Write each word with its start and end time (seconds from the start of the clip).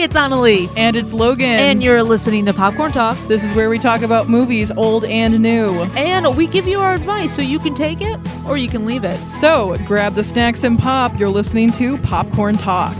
Hey, 0.00 0.04
it's 0.04 0.16
Annalie. 0.16 0.72
And 0.78 0.96
it's 0.96 1.12
Logan. 1.12 1.44
And 1.44 1.82
you're 1.82 2.02
listening 2.02 2.46
to 2.46 2.54
Popcorn 2.54 2.90
Talk. 2.90 3.18
This 3.28 3.44
is 3.44 3.52
where 3.52 3.68
we 3.68 3.78
talk 3.78 4.00
about 4.00 4.30
movies, 4.30 4.72
old 4.72 5.04
and 5.04 5.38
new. 5.40 5.68
And 5.94 6.34
we 6.34 6.46
give 6.46 6.66
you 6.66 6.80
our 6.80 6.94
advice 6.94 7.36
so 7.36 7.42
you 7.42 7.58
can 7.58 7.74
take 7.74 8.00
it 8.00 8.18
or 8.46 8.56
you 8.56 8.66
can 8.66 8.86
leave 8.86 9.04
it. 9.04 9.18
So 9.30 9.76
grab 9.84 10.14
the 10.14 10.24
snacks 10.24 10.64
and 10.64 10.78
pop. 10.78 11.18
You're 11.18 11.28
listening 11.28 11.70
to 11.72 11.98
Popcorn 11.98 12.56
Talk. 12.56 12.96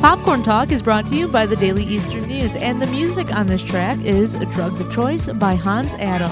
Popcorn 0.00 0.42
Talk 0.42 0.72
is 0.72 0.80
brought 0.80 1.06
to 1.08 1.14
you 1.14 1.28
by 1.28 1.44
the 1.44 1.56
Daily 1.56 1.84
Eastern 1.84 2.24
News, 2.24 2.56
and 2.56 2.80
the 2.80 2.86
music 2.86 3.30
on 3.30 3.46
this 3.46 3.62
track 3.62 4.00
is 4.00 4.36
Drugs 4.50 4.80
of 4.80 4.90
Choice 4.90 5.28
by 5.34 5.54
Hans 5.54 5.92
Adam. 5.96 6.30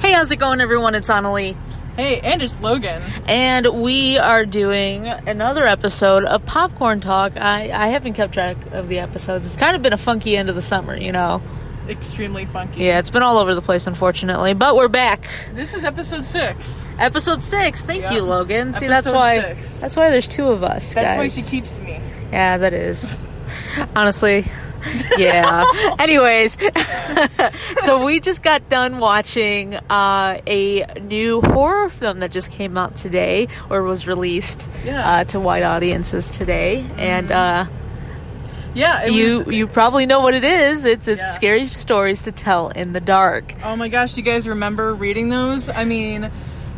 Hey, 0.00 0.12
how's 0.12 0.30
it 0.30 0.36
going, 0.36 0.60
everyone? 0.60 0.94
It's 0.94 1.08
Annalie. 1.08 1.56
Hey, 2.00 2.18
and 2.20 2.40
it's 2.40 2.58
Logan. 2.62 3.02
And 3.26 3.66
we 3.82 4.16
are 4.16 4.46
doing 4.46 5.06
another 5.06 5.66
episode 5.66 6.24
of 6.24 6.46
Popcorn 6.46 7.02
Talk. 7.02 7.36
I, 7.36 7.70
I 7.70 7.88
haven't 7.88 8.14
kept 8.14 8.32
track 8.32 8.56
of 8.72 8.88
the 8.88 9.00
episodes. 9.00 9.44
It's 9.44 9.56
kind 9.56 9.76
of 9.76 9.82
been 9.82 9.92
a 9.92 9.98
funky 9.98 10.34
end 10.34 10.48
of 10.48 10.54
the 10.54 10.62
summer, 10.62 10.96
you 10.96 11.12
know. 11.12 11.42
Extremely 11.90 12.46
funky. 12.46 12.84
Yeah, 12.84 13.00
it's 13.00 13.10
been 13.10 13.22
all 13.22 13.36
over 13.36 13.54
the 13.54 13.60
place, 13.60 13.86
unfortunately. 13.86 14.54
But 14.54 14.76
we're 14.76 14.88
back. 14.88 15.28
This 15.52 15.74
is 15.74 15.84
episode 15.84 16.24
six. 16.24 16.88
Episode 16.98 17.42
six. 17.42 17.84
Thank 17.84 18.04
Yeah. 18.04 18.12
you, 18.12 18.22
Logan. 18.22 18.72
See, 18.72 18.86
Episode 18.86 18.88
that's 18.88 19.12
why. 19.12 19.40
six. 19.42 19.80
That's 19.82 19.96
why 19.98 20.08
there's 20.08 20.26
two 20.26 20.48
of 20.48 20.64
us. 20.64 20.94
That's 20.94 21.18
why 21.18 21.28
she 21.28 21.42
keeps 21.42 21.78
me. 21.80 22.00
Yeah, 22.32 22.56
that 22.56 22.72
is. 22.72 23.22
Honestly, 23.94 24.46
yeah. 25.18 25.64
Anyways, 25.98 26.56
so 27.82 28.04
we 28.04 28.20
just 28.20 28.42
got 28.42 28.68
done 28.68 28.98
watching 28.98 29.74
uh, 29.74 30.40
a 30.46 30.84
new 31.02 31.40
horror 31.40 31.88
film 31.90 32.20
that 32.20 32.30
just 32.30 32.50
came 32.50 32.76
out 32.78 32.96
today, 32.96 33.48
or 33.68 33.82
was 33.82 34.06
released 34.06 34.68
Yeah. 34.84 35.08
uh, 35.08 35.24
to 35.24 35.40
wide 35.40 35.62
audiences 35.62 36.30
today, 36.30 36.84
and 36.96 37.30
uh, 37.30 37.66
Yeah, 38.74 39.04
it 39.04 39.12
you 39.12 39.44
was. 39.44 39.54
you 39.54 39.66
probably 39.66 40.06
know 40.06 40.20
what 40.20 40.34
it 40.34 40.44
is. 40.44 40.84
It's 40.84 41.08
it's 41.08 41.20
Yeah. 41.20 41.32
scary 41.32 41.66
stories 41.66 42.22
to 42.22 42.32
tell 42.32 42.68
in 42.70 42.92
the 42.92 43.00
dark. 43.00 43.54
Oh 43.64 43.76
my 43.76 43.88
gosh, 43.88 44.16
you 44.16 44.22
guys 44.22 44.46
remember 44.48 44.94
reading 44.94 45.28
those? 45.28 45.68
I 45.68 45.84
mean, 45.84 46.30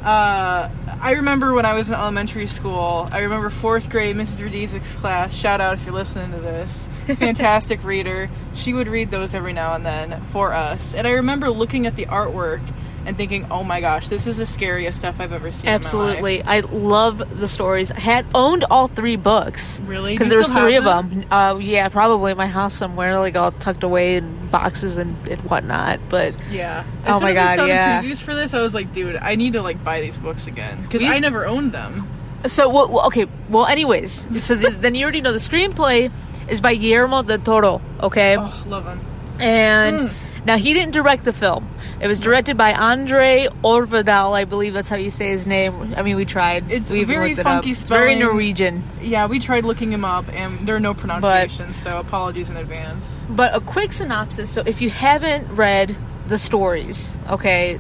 uh, 0.05 0.69
I 1.01 1.13
remember 1.13 1.53
when 1.53 1.65
I 1.65 1.75
was 1.75 1.89
in 1.89 1.95
elementary 1.95 2.49
school. 2.49 3.09
I 3.13 3.21
remember 3.21 3.51
fourth 3.51 3.89
grade, 3.89 4.17
Mrs. 4.17 4.49
Radizik's 4.49 4.95
class. 4.95 5.35
Shout 5.35 5.61
out 5.61 5.75
if 5.75 5.85
you're 5.85 5.95
listening 5.95 6.33
to 6.33 6.41
this. 6.41 6.89
Fantastic 7.07 7.85
reader. 7.85 8.29
She 8.55 8.73
would 8.73 8.89
read 8.89 9.11
those 9.13 9.35
every 9.35 9.53
now 9.53 9.75
and 9.75 9.87
then 9.87 10.21
for 10.25 10.53
us. 10.53 10.95
And 10.95 11.07
I 11.07 11.13
remember 11.13 11.51
looking 11.51 11.87
at 11.87 11.95
the 11.95 12.07
artwork 12.07 12.63
and 13.07 13.17
thinking, 13.17 13.47
"Oh 13.51 13.63
my 13.65 13.81
gosh, 13.81 14.09
this 14.09 14.27
is 14.27 14.37
the 14.39 14.47
scariest 14.47 14.99
stuff 14.99 15.17
I've 15.21 15.33
ever 15.33 15.51
seen." 15.53 15.69
my 15.69 15.73
life." 15.73 15.81
Absolutely, 15.83 16.43
I 16.43 16.61
love 16.61 17.39
the 17.41 17.49
stories. 17.49 17.91
I 17.91 17.99
had 18.01 18.27
owned 18.35 18.65
all 18.71 18.89
three 18.89 19.17
books. 19.17 19.81
Really? 19.87 20.15
Because 20.15 20.29
there 20.29 20.39
was 20.39 20.49
three 20.53 20.77
of 20.77 20.85
have 20.85 21.11
them. 21.11 21.25
Uh, 21.31 21.59
yeah, 21.61 21.89
probably 21.89 22.33
in 22.33 22.39
my 22.39 22.47
house 22.47 22.75
somewhere, 22.75 23.19
like 23.19 23.37
all 23.37 23.53
tucked 23.53 23.83
away 23.83 24.17
in 24.17 24.47
boxes 24.49 24.99
and, 24.99 25.17
and 25.29 25.41
whatnot. 25.43 26.01
But 26.09 26.35
Yeah. 26.51 26.85
Oh 27.07 27.17
As 27.17 27.23
my 27.23 27.29
soon 27.33 27.39
as 27.39 27.39
I 27.39 27.57
God, 27.57 27.57
saw 27.63 27.67
yeah. 27.67 28.01
the 28.01 28.07
previews 28.09 28.23
for 28.23 28.35
this, 28.35 28.55
I 28.55 28.61
was 28.61 28.75
like, 28.75 28.93
dude, 28.93 29.17
I 29.17 29.35
need 29.35 29.55
to 29.55 29.63
like 29.63 29.83
buy 29.83 30.01
these 30.01 30.19
books 30.19 30.47
again 30.47 30.83
because 30.83 31.03
I 31.03 31.19
never 31.19 31.47
owned 31.47 31.73
them. 31.73 32.09
so 32.47 32.69
well, 32.69 33.07
okay. 33.07 33.27
Well, 33.49 33.67
anyways, 33.67 34.45
so 34.45 34.57
th- 34.57 34.75
then 34.75 34.95
you 34.95 35.03
already 35.05 35.21
know 35.21 35.33
the 35.33 35.39
screenplay 35.39 36.11
is 36.49 36.61
by 36.61 36.75
Guillermo 36.75 37.23
del 37.23 37.39
Toro. 37.39 37.81
Okay, 38.01 38.37
Oh, 38.37 38.65
love 38.67 38.85
them. 38.85 39.01
and 39.41 40.01
Mm. 40.01 40.11
now 40.45 40.57
he 40.57 40.75
didn't 40.75 40.93
direct 40.93 41.25
the 41.25 41.33
film. 41.33 41.69
It 42.03 42.09
was 42.09 42.19
directed 42.19 42.57
by 42.57 42.75
Andre 42.75 43.47
Orvedal, 43.63 44.33
I 44.33 44.43
believe 44.45 44.75
that's 44.75 44.89
how 44.89 44.97
you 44.97 45.09
say 45.09 45.31
his 45.31 45.47
name. 45.47 45.95
I 45.97 46.03
mean, 46.03 46.17
we 46.17 46.25
tried. 46.25 46.73
It's 46.73 46.91
we 46.91 47.05
very 47.05 47.33
it 47.33 47.37
funky 47.37 47.71
up. 47.71 47.73
It's 47.73 47.85
very. 47.85 48.17
Norwegian. 48.17 48.83
Yeah, 49.01 49.27
we 49.29 49.39
tried 49.39 49.65
looking 49.65 49.93
him 49.93 50.05
up, 50.05 50.25
and 50.33 50.67
there 50.67 50.75
are 50.75 50.81
no 50.81 50.95
pronunciations, 50.95 51.77
so 51.77 52.01
apologies 52.01 52.51
in 52.51 52.57
advance. 52.57 53.25
But 53.31 53.55
a 53.55 53.61
quick 53.61 53.93
synopsis. 53.93 54.51
So 54.51 54.65
if 54.67 54.81
you 54.81 54.91
haven't 54.91 55.55
read 55.55 55.97
the 56.27 56.39
stories, 56.39 57.15
okay, 57.31 57.79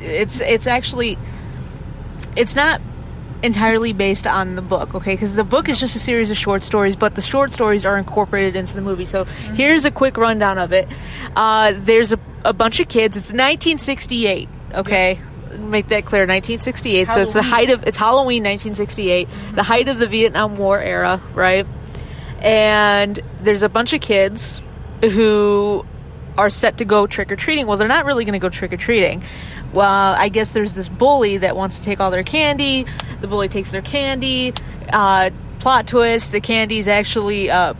it's 0.00 0.40
it's 0.40 0.68
actually 0.68 1.18
it's 2.36 2.54
not 2.54 2.80
entirely 3.42 3.92
based 3.92 4.26
on 4.26 4.54
the 4.54 4.62
book, 4.62 4.94
okay? 4.94 5.14
Because 5.14 5.34
the 5.34 5.44
book 5.44 5.68
is 5.68 5.78
just 5.78 5.96
a 5.96 5.98
series 5.98 6.30
of 6.30 6.36
short 6.36 6.62
stories, 6.62 6.96
but 6.96 7.14
the 7.14 7.22
short 7.22 7.52
stories 7.52 7.84
are 7.84 7.98
incorporated 7.98 8.56
into 8.56 8.74
the 8.74 8.80
movie. 8.80 9.04
So 9.04 9.24
here's 9.24 9.84
a 9.84 9.90
quick 9.90 10.16
rundown 10.16 10.58
of 10.58 10.72
it. 10.72 10.88
Uh, 11.34 11.72
there's 11.76 12.12
a, 12.12 12.18
a 12.44 12.52
bunch 12.52 12.80
of 12.80 12.88
kids. 12.88 13.16
It's 13.16 13.32
1968, 13.32 14.48
okay? 14.74 15.20
Make 15.58 15.88
that 15.88 16.04
clear, 16.04 16.22
1968. 16.22 17.10
So 17.10 17.20
it's 17.22 17.32
the 17.32 17.42
height 17.42 17.70
of 17.70 17.84
it's 17.86 17.96
Halloween, 17.96 18.42
1968, 18.42 19.28
the 19.54 19.62
height 19.62 19.88
of 19.88 19.98
the 19.98 20.06
Vietnam 20.06 20.56
War 20.56 20.78
era, 20.78 21.22
right? 21.34 21.66
And 22.40 23.18
there's 23.40 23.62
a 23.62 23.68
bunch 23.68 23.92
of 23.92 24.00
kids 24.00 24.60
who 25.00 25.84
are 26.36 26.50
set 26.50 26.78
to 26.78 26.84
go 26.84 27.06
trick 27.06 27.32
or 27.32 27.36
treating. 27.36 27.66
Well, 27.66 27.76
they're 27.76 27.88
not 27.88 28.04
really 28.04 28.24
going 28.24 28.34
to 28.34 28.38
go 28.38 28.48
trick 28.48 28.72
or 28.72 28.76
treating. 28.76 29.22
Well, 29.72 30.14
I 30.14 30.28
guess 30.28 30.52
there's 30.52 30.74
this 30.74 30.88
bully 30.88 31.38
that 31.38 31.56
wants 31.56 31.78
to 31.78 31.84
take 31.84 32.00
all 32.00 32.10
their 32.10 32.22
candy. 32.22 32.86
The 33.20 33.26
bully 33.26 33.48
takes 33.48 33.72
their 33.72 33.82
candy. 33.82 34.52
Uh, 34.88 35.30
plot 35.58 35.86
twist: 35.86 36.32
the 36.32 36.40
candy's 36.40 36.88
actually 36.88 37.50
uh, 37.50 37.74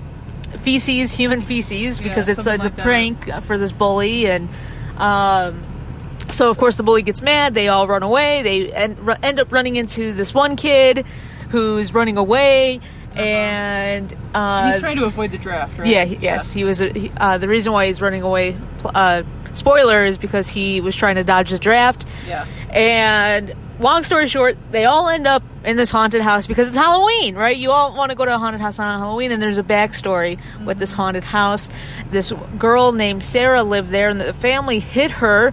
feces, 0.61 1.13
human 1.13 1.41
feces, 1.41 2.01
because 2.01 2.29
it's, 2.29 2.45
something 2.45 2.67
it's 2.67 2.73
a 2.73 2.77
that. 2.77 2.83
prank 2.83 3.31
for 3.43 3.59
this 3.59 3.73
bully, 3.73 4.27
and 4.27 4.49
um, 4.97 5.61
so 6.29 6.51
of 6.51 6.59
course 6.59 6.77
the 6.77 6.83
bully 6.83 7.03
gets 7.03 7.23
mad. 7.23 7.55
They 7.55 7.69
all 7.69 7.87
run 7.87 8.03
away. 8.03 8.43
They 8.43 8.73
end, 8.73 8.99
ru- 8.99 9.15
end 9.23 9.41
up 9.41 9.53
running 9.53 9.77
into 9.77 10.13
this 10.13 10.33
one 10.35 10.57
kid 10.57 11.05
who's 11.51 11.93
running 11.95 12.17
away, 12.17 12.81
and 13.15 14.15
uh, 14.35 14.71
He's 14.71 14.81
trying 14.81 14.97
to 14.97 15.05
avoid 15.05 15.33
the 15.33 15.39
draft, 15.39 15.79
right? 15.79 15.87
yeah, 15.89 16.05
he- 16.05 16.17
yes, 16.17 16.53
he 16.53 16.65
was. 16.65 16.79
He, 16.79 17.11
uh, 17.17 17.39
the 17.39 17.49
reason 17.49 17.73
why 17.73 17.87
he's 17.87 18.01
running 18.03 18.23
away, 18.23 18.57
uh, 18.85 19.23
spoiler, 19.53 20.05
is 20.05 20.19
because 20.19 20.49
he 20.49 20.81
was 20.81 20.95
trying 20.97 21.15
to 21.17 21.25
dodge 21.25 21.51
the 21.51 21.59
draft. 21.59 22.07
Yeah. 22.27 22.47
And 22.71 23.55
long 23.79 24.03
story 24.03 24.29
short, 24.29 24.57
they 24.71 24.85
all 24.85 25.09
end 25.09 25.27
up 25.27 25.43
in 25.65 25.77
this 25.77 25.91
haunted 25.91 26.23
house 26.23 26.47
because 26.47 26.69
it's 26.69 26.77
Halloween, 26.77 27.35
right? 27.35 27.57
You 27.57 27.73
all 27.73 27.95
want 27.95 28.11
to 28.11 28.17
go 28.17 28.25
to 28.25 28.35
a 28.35 28.39
haunted 28.39 28.61
house 28.61 28.79
on 28.79 28.99
Halloween, 28.99 29.33
and 29.33 29.41
there's 29.41 29.59
a 29.59 29.63
backstory 29.63 30.39
with 30.65 30.79
this 30.79 30.93
haunted 30.93 31.25
house. 31.25 31.69
This 32.11 32.33
girl 32.59 32.93
named 32.93 33.23
Sarah 33.23 33.63
lived 33.63 33.91
there, 33.91 34.09
and 34.09 34.21
the 34.21 34.33
family 34.33 34.79
hid 34.79 35.11
her 35.13 35.53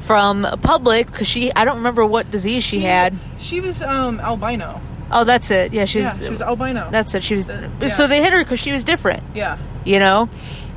from 0.00 0.46
public 0.62 1.06
because 1.06 1.28
she. 1.28 1.52
I 1.54 1.64
don't 1.64 1.78
remember 1.78 2.04
what 2.04 2.30
disease 2.30 2.64
she 2.64 2.80
had. 2.80 3.16
She 3.38 3.60
was 3.60 3.82
um 3.82 4.20
albino. 4.20 4.80
Oh, 5.14 5.24
that's 5.24 5.50
it. 5.50 5.72
Yeah, 5.74 5.84
she's. 5.84 6.04
yeah, 6.04 6.18
she 6.24 6.30
was 6.30 6.40
albino. 6.40 6.88
that's 6.90 7.14
it. 7.14 7.22
She 7.22 7.34
was. 7.34 7.46
yeah. 7.46 7.88
So 7.88 8.06
they 8.06 8.22
hid 8.22 8.32
her 8.32 8.38
because 8.38 8.58
she 8.58 8.72
was 8.72 8.82
different 8.84 9.22
yeah. 9.34 9.58
you 9.84 9.98
know 9.98 10.28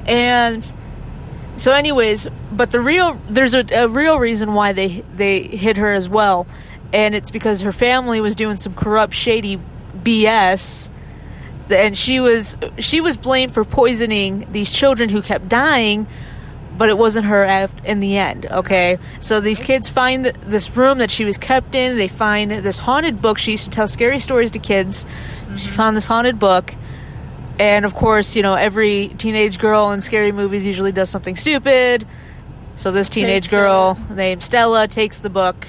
and 0.05 0.73
so 1.57 1.72
anyways 1.72 2.28
but 2.51 2.72
the 2.72 2.79
real 2.79 3.19
there's 3.29 3.53
a, 3.53 3.66
a 3.72 3.88
real 3.88 4.19
reason 4.19 4.53
why 4.53 4.73
they 4.73 5.03
they 5.16 5.44
hid 5.44 5.78
her 5.78 5.94
as 5.94 6.07
well 6.09 6.47
and 6.95 7.13
it's 7.13 7.29
because 7.29 7.61
her 7.61 7.73
family 7.73 8.22
was 8.22 8.35
doing 8.35 8.56
some 8.56 8.73
corrupt 8.73 9.13
shady 9.13 9.59
bs 10.03 10.89
and 11.69 11.97
she 11.97 12.19
was 12.19 12.57
she 12.79 13.01
was 13.01 13.17
blamed 13.17 13.53
for 13.53 13.66
poisoning 13.66 14.47
these 14.51 14.72
children 14.72 15.09
who 15.09 15.22
kept 15.22 15.50
dying 15.50 16.07
but 16.78 16.89
it 16.89 16.97
wasn't 16.97 17.25
her 17.25 17.44
af- 17.44 17.75
in 17.85 18.00
the 18.00 18.17
end 18.17 18.45
okay? 18.51 18.97
So 19.19 19.39
these 19.39 19.59
kids 19.59 19.88
find 19.88 20.25
th- 20.25 20.35
this 20.45 20.75
room 20.75 20.97
that 20.97 21.11
she 21.11 21.25
was 21.25 21.38
kept 21.38 21.73
in. 21.73 21.97
They 21.97 22.07
find 22.07 22.51
this 22.51 22.78
haunted 22.78 23.22
book. 23.22 23.38
She 23.38 23.51
used 23.51 23.66
to 23.66 23.69
tell 23.69 23.88
scary 23.88 24.19
stories 24.19 24.51
to 24.51 24.59
kids. 24.59 25.05
She 25.55 25.67
mm-hmm. 25.67 25.75
found 25.75 25.95
this 25.95 26.07
haunted 26.07 26.38
book. 26.39 26.73
And 27.59 27.85
of 27.85 27.95
course, 27.95 28.35
you 28.35 28.41
know, 28.41 28.55
every 28.55 29.09
teenage 29.09 29.59
girl 29.59 29.91
in 29.91 30.01
scary 30.01 30.34
movies 30.34 30.66
usually 30.66 30.91
does 30.91 31.09
something 31.09 31.38
stupid. 31.38 32.05
So 32.75 32.91
this 32.91 33.07
teenage 33.07 33.44
Takes 33.44 33.51
girl 33.51 33.97
named 34.09 34.44
Stella 34.44 34.89
takes 34.89 35.19
the 35.19 35.29
book, 35.29 35.66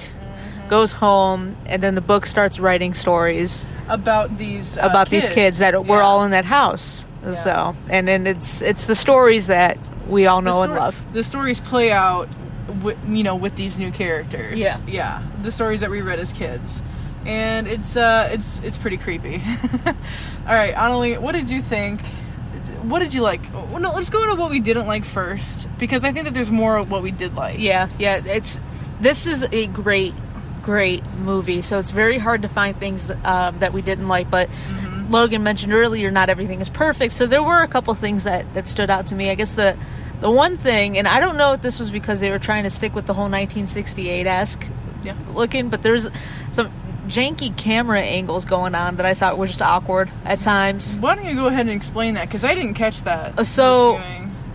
goes 0.69 0.91
home, 0.93 1.55
and 1.65 1.81
then 1.81 1.95
the 1.95 2.01
book 2.01 2.25
starts 2.25 2.59
writing 2.59 2.93
stories 2.93 3.65
About 3.87 4.37
these 4.37 4.77
uh, 4.77 4.81
about 4.89 5.09
these 5.09 5.27
kids 5.27 5.59
that 5.59 5.73
were 5.85 5.97
Yeah. 5.97 6.03
all 6.03 6.23
in 6.23 6.31
that 6.31 6.45
house. 6.45 7.05
So, 7.31 7.73
and 7.89 8.07
then 8.07 8.25
it's 8.27 8.61
it's 8.61 8.85
the 8.87 8.95
stories 8.95 9.47
that 9.47 9.77
we 10.07 10.27
all 10.27 10.41
know 10.41 10.63
and 10.63 10.73
love. 10.73 11.03
The 11.13 11.23
stories 11.23 11.59
play 11.59 11.91
out, 11.91 12.29
with, 12.81 12.97
you 13.07 13.23
know, 13.23 13.35
with 13.35 13.55
these 13.57 13.77
new 13.79 13.91
characters. 13.91 14.57
Yeah. 14.57 14.77
yeah. 14.87 15.21
The 15.41 15.51
stories 15.51 15.81
that 15.81 15.89
we 15.89 15.99
read 16.01 16.19
as 16.19 16.31
kids, 16.31 16.81
and 17.25 17.67
it's 17.67 17.97
uh, 17.97 18.29
it's 18.31 18.59
it's 18.63 18.77
pretty 18.77 18.95
creepy. 18.97 19.41
All 20.47 20.55
right, 20.55 20.73
Annalie, 20.73 21.17
what 21.19 21.33
did 21.35 21.49
you 21.49 21.61
think? 21.61 21.99
What 22.83 22.99
did 22.99 23.13
you 23.13 23.21
like? 23.21 23.41
No, 23.53 23.91
let's 23.93 24.09
go 24.09 24.23
into 24.23 24.35
what 24.35 24.49
we 24.49 24.61
didn't 24.61 24.87
like 24.87 25.03
first, 25.03 25.67
because 25.77 26.05
I 26.05 26.13
think 26.13 26.25
that 26.25 26.33
there's 26.33 26.51
more 26.51 26.77
of 26.77 26.89
what 26.89 27.01
we 27.01 27.11
did 27.11 27.35
like. 27.35 27.59
Yeah, 27.59 27.89
yeah, 27.99 28.21
it's 28.25 28.61
this 29.01 29.27
is 29.27 29.43
a 29.51 29.67
great, 29.67 30.13
great 30.67 31.01
movie. 31.23 31.61
So 31.61 31.79
it's 31.79 31.91
very 31.91 32.17
hard 32.17 32.41
to 32.41 32.49
find 32.49 32.77
things 32.77 33.07
that, 33.07 33.17
um, 33.25 33.59
that 33.59 33.71
we 33.71 33.81
didn't 33.81 34.09
like. 34.09 34.29
But 34.29 34.49
Logan 35.09 35.41
mentioned 35.41 35.71
earlier, 35.73 36.11
not 36.11 36.29
everything 36.29 36.59
is 36.59 36.67
perfect. 36.69 37.13
So 37.13 37.25
there 37.25 37.41
were 37.41 37.61
a 37.61 37.67
couple 37.69 37.93
things 37.95 38.25
that 38.25 38.43
that 38.53 38.67
stood 38.67 38.89
out 38.89 39.07
to 39.07 39.15
me. 39.15 39.29
I 39.31 39.35
guess 39.35 39.53
the 39.53 39.77
the 40.19 40.29
one 40.29 40.57
thing, 40.57 40.97
and 40.97 41.07
I 41.07 41.19
don't 41.21 41.37
know 41.37 41.53
if 41.53 41.61
this 41.61 41.79
was 41.79 41.89
because 41.89 42.19
they 42.19 42.29
were 42.31 42.39
trying 42.39 42.63
to 42.63 42.69
stick 42.69 42.93
with 42.93 43.05
the 43.05 43.13
whole 43.13 43.29
1968 43.29 44.27
esque 44.27 44.65
Yeah. 45.03 45.13
looking, 45.33 45.69
but 45.69 45.83
there's 45.83 46.09
some 46.51 46.69
janky 47.07 47.55
camera 47.55 48.01
angles 48.01 48.43
going 48.43 48.75
on 48.75 48.97
that 48.97 49.05
I 49.05 49.13
thought 49.13 49.37
were 49.37 49.47
just 49.47 49.61
awkward 49.61 50.09
at 50.25 50.41
times. 50.41 50.97
Why 50.99 51.15
don't 51.15 51.25
you 51.27 51.35
go 51.35 51.47
ahead 51.47 51.67
and 51.67 51.75
explain 51.75 52.15
that? 52.15 52.27
Because 52.27 52.43
I 52.43 52.53
didn't 52.55 52.73
catch 52.73 53.03
that. 53.03 53.39
Uh, 53.39 53.43
So, 53.45 54.01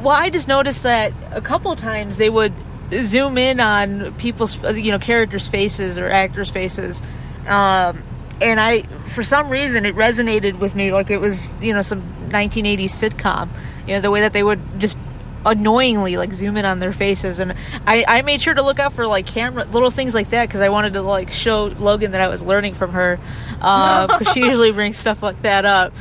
well, 0.02 0.14
I 0.14 0.28
just 0.28 0.48
noticed 0.48 0.82
that 0.82 1.12
a 1.30 1.40
couple 1.40 1.74
times 1.76 2.18
they 2.18 2.28
would 2.28 2.52
zoom 3.00 3.38
in 3.38 3.60
on 3.60 4.14
people's, 4.14 4.62
uh, 4.62 4.70
you 4.70 4.90
know, 4.90 4.98
characters' 4.98 5.48
faces 5.48 5.98
or 5.98 6.08
actors' 6.10 6.50
faces, 6.50 7.02
um, 7.46 8.02
and 8.40 8.60
I, 8.60 8.82
for 9.14 9.22
some 9.22 9.48
reason, 9.48 9.86
it 9.86 9.94
resonated 9.94 10.58
with 10.58 10.74
me 10.74 10.92
like 10.92 11.10
it 11.10 11.18
was, 11.18 11.48
you 11.60 11.72
know, 11.72 11.82
some 11.82 12.02
1980s 12.28 12.84
sitcom. 12.84 13.48
You 13.86 13.94
know, 13.94 14.00
the 14.00 14.10
way 14.10 14.20
that 14.20 14.32
they 14.32 14.42
would 14.42 14.60
just 14.80 14.98
annoyingly 15.44 16.16
like 16.16 16.32
zoom 16.32 16.56
in 16.56 16.64
on 16.64 16.78
their 16.78 16.92
faces. 16.92 17.38
And 17.40 17.54
I, 17.86 18.04
I 18.06 18.22
made 18.22 18.40
sure 18.40 18.54
to 18.54 18.62
look 18.62 18.78
out 18.78 18.92
for 18.92 19.06
like 19.06 19.26
camera 19.26 19.64
little 19.64 19.90
things 19.90 20.14
like 20.14 20.30
that 20.30 20.48
because 20.48 20.60
i 20.60 20.68
wanted 20.68 20.92
to 20.94 21.02
like 21.02 21.30
show 21.30 21.64
logan 21.64 22.12
that 22.12 22.20
i 22.20 22.28
was 22.28 22.44
learning 22.44 22.74
from 22.74 22.92
her 22.92 23.18
because 23.56 24.32
she 24.32 24.40
usually 24.40 24.70
brings 24.72 24.96
stuff 24.96 25.22
like 25.22 25.42
that 25.42 25.64
up. 25.64 25.92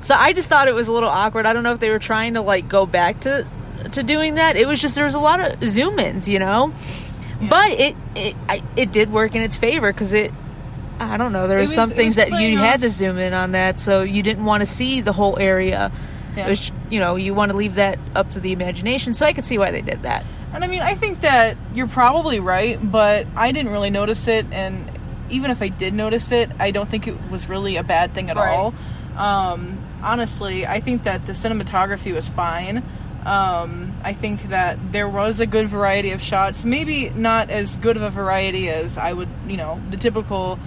So 0.00 0.14
i 0.14 0.32
just 0.32 0.48
thought 0.48 0.68
it 0.68 0.74
was 0.74 0.88
a 0.88 0.92
little 0.92 1.08
awkward. 1.08 1.46
I 1.46 1.52
don't 1.52 1.62
know 1.62 1.72
if 1.72 1.80
they 1.80 1.90
were 1.90 1.98
trying 1.98 2.34
to 2.34 2.42
like 2.42 2.68
go 2.68 2.86
back 2.86 3.20
to 3.20 3.46
to 3.92 4.02
doing 4.02 4.34
that 4.34 4.56
it 4.56 4.66
was 4.66 4.80
just 4.80 4.94
there 4.94 5.04
was 5.04 5.14
a 5.14 5.20
lot 5.20 5.40
of 5.40 5.68
zoom 5.68 5.98
ins 5.98 6.28
you 6.28 6.38
know 6.38 6.72
but 7.48 7.70
it 7.70 7.96
it 8.14 8.36
I, 8.48 8.62
it 8.76 8.92
did 8.92 9.10
work 9.10 9.34
in 9.34 9.42
its 9.42 9.56
favor 9.56 9.92
because 9.92 10.12
it 10.12 10.32
I 11.02 11.16
don't 11.16 11.32
know. 11.32 11.48
There 11.48 11.58
were 11.58 11.66
some 11.66 11.88
things 11.88 12.16
that 12.16 12.28
you 12.42 12.58
had 12.58 12.82
to 12.82 12.90
zoom 12.90 13.16
in 13.16 13.32
on 13.32 13.52
that, 13.52 13.80
so 13.80 14.02
you 14.02 14.22
didn't 14.22 14.44
want 14.44 14.60
to 14.60 14.66
see 14.66 15.00
the 15.00 15.12
whole 15.14 15.38
area. 15.38 15.90
Yeah. 16.36 16.46
Was, 16.46 16.70
you 16.90 17.00
know, 17.00 17.16
you 17.16 17.32
want 17.32 17.52
to 17.52 17.56
leave 17.56 17.76
that 17.76 17.98
up 18.14 18.28
to 18.30 18.40
the 18.40 18.52
imagination. 18.52 19.14
So 19.14 19.24
I 19.24 19.32
could 19.32 19.46
see 19.46 19.56
why 19.56 19.70
they 19.70 19.80
did 19.80 20.02
that. 20.02 20.26
And 20.52 20.62
I 20.62 20.66
mean, 20.66 20.82
I 20.82 20.92
think 20.92 21.22
that 21.22 21.56
you're 21.74 21.88
probably 21.88 22.38
right, 22.38 22.78
but 22.82 23.26
I 23.34 23.50
didn't 23.50 23.72
really 23.72 23.88
notice 23.88 24.28
it. 24.28 24.44
And 24.52 24.90
even 25.30 25.50
if 25.50 25.62
I 25.62 25.68
did 25.68 25.94
notice 25.94 26.32
it, 26.32 26.50
I 26.58 26.70
don't 26.70 26.86
think 26.90 27.08
it 27.08 27.16
was 27.30 27.48
really 27.48 27.76
a 27.76 27.82
bad 27.82 28.12
thing 28.12 28.28
at 28.28 28.36
Right. 28.36 28.50
all. 28.54 28.74
Um, 29.16 29.78
honestly, 30.02 30.66
I 30.66 30.80
think 30.80 31.04
that 31.04 31.24
the 31.24 31.32
cinematography 31.32 32.12
was 32.12 32.28
fine. 32.28 32.82
Um, 33.26 33.92
I 34.02 34.12
think 34.12 34.44
that 34.44 34.92
there 34.92 35.08
was 35.08 35.40
a 35.40 35.46
good 35.46 35.68
variety 35.68 36.10
of 36.12 36.22
shots. 36.22 36.64
Maybe 36.64 37.10
not 37.10 37.50
as 37.50 37.76
good 37.76 37.96
of 37.96 38.02
a 38.02 38.10
variety 38.10 38.68
as 38.68 38.96
I 38.96 39.12
would, 39.12 39.28
you 39.46 39.56
know, 39.56 39.80
the 39.90 39.96
typical 39.96 40.58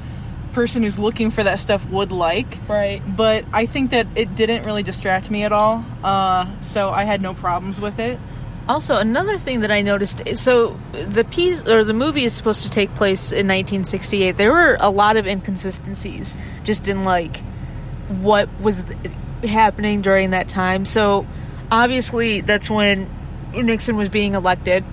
person 0.54 0.84
who's 0.84 1.00
looking 1.00 1.32
for 1.32 1.44
that 1.44 1.60
stuff 1.60 1.88
would 1.90 2.12
like. 2.12 2.60
Right. 2.68 3.02
But 3.06 3.46
I 3.52 3.66
think 3.66 3.92
that 3.92 4.08
it 4.16 4.36
didn't 4.36 4.64
really 4.64 4.84
distract 4.84 5.30
me 5.30 5.44
at 5.44 5.52
all. 5.52 5.84
Uh, 6.04 6.62
so 6.62 6.92
I 6.92 7.04
had 7.04 7.22
no 7.22 7.34
problems 7.34 7.82
with 7.82 8.00
it. 8.00 8.20
Also, 8.68 8.96
another 8.96 9.38
thing 9.38 9.60
that 9.60 9.72
I 9.72 9.82
noticed 9.82 10.22
so 10.36 10.80
the 10.94 11.26
piece 11.26 11.68
or 11.68 11.84
the 11.84 11.94
movie 11.94 12.24
is 12.24 12.34
supposed 12.34 12.64
to 12.64 12.70
take 12.70 12.96
place 12.96 13.34
in 13.34 13.48
1968. 13.48 14.38
There 14.38 14.52
were 14.52 14.78
a 14.80 14.90
lot 14.90 15.18
of 15.18 15.28
inconsistencies 15.28 16.38
just 16.64 16.88
in 16.88 17.04
like 17.04 17.42
what 18.08 18.48
was 18.62 18.86
happening 19.44 20.02
during 20.02 20.30
that 20.30 20.48
time. 20.48 20.86
So 20.86 21.28
obviously, 21.71 22.42
that's 22.42 22.69
when 22.69 23.10
Nixon 23.54 23.95
was 23.95 24.10
being 24.10 24.33
elected. 24.33 24.83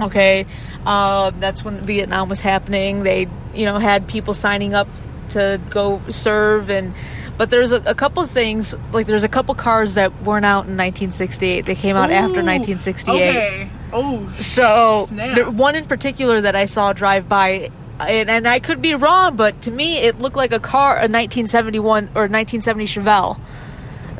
Okay, 0.00 0.46
uh, 0.84 1.30
that's 1.30 1.64
when 1.64 1.80
Vietnam 1.82 2.28
was 2.28 2.40
happening. 2.40 3.02
They, 3.02 3.28
you 3.54 3.64
know, 3.64 3.78
had 3.78 4.08
people 4.08 4.34
signing 4.34 4.74
up 4.74 4.88
to 5.30 5.60
go 5.70 6.02
serve, 6.08 6.68
and 6.68 6.94
but 7.36 7.50
there's 7.50 7.72
a, 7.72 7.80
a 7.82 7.94
couple 7.94 8.22
of 8.22 8.30
things 8.30 8.74
like 8.92 9.06
there's 9.06 9.24
a 9.24 9.28
couple 9.28 9.54
cars 9.54 9.94
that 9.94 10.22
weren't 10.22 10.44
out 10.44 10.66
in 10.66 10.76
1968. 10.76 11.64
They 11.64 11.74
came 11.74 11.96
out 11.96 12.10
after 12.10 12.42
1968. 12.42 13.28
Okay. 13.28 13.70
Oh, 13.92 14.28
So 14.40 15.06
there, 15.12 15.48
one 15.48 15.76
in 15.76 15.84
particular 15.84 16.40
that 16.40 16.56
I 16.56 16.64
saw 16.64 16.92
drive 16.92 17.28
by, 17.28 17.70
and, 18.00 18.28
and 18.28 18.48
I 18.48 18.58
could 18.58 18.82
be 18.82 18.96
wrong, 18.96 19.36
but 19.36 19.62
to 19.62 19.70
me 19.70 19.98
it 19.98 20.18
looked 20.18 20.36
like 20.36 20.50
a 20.52 20.58
car, 20.58 20.96
a 20.96 21.06
1971 21.06 22.06
or 22.16 22.26
1970 22.26 22.84
Chevelle. 22.86 23.38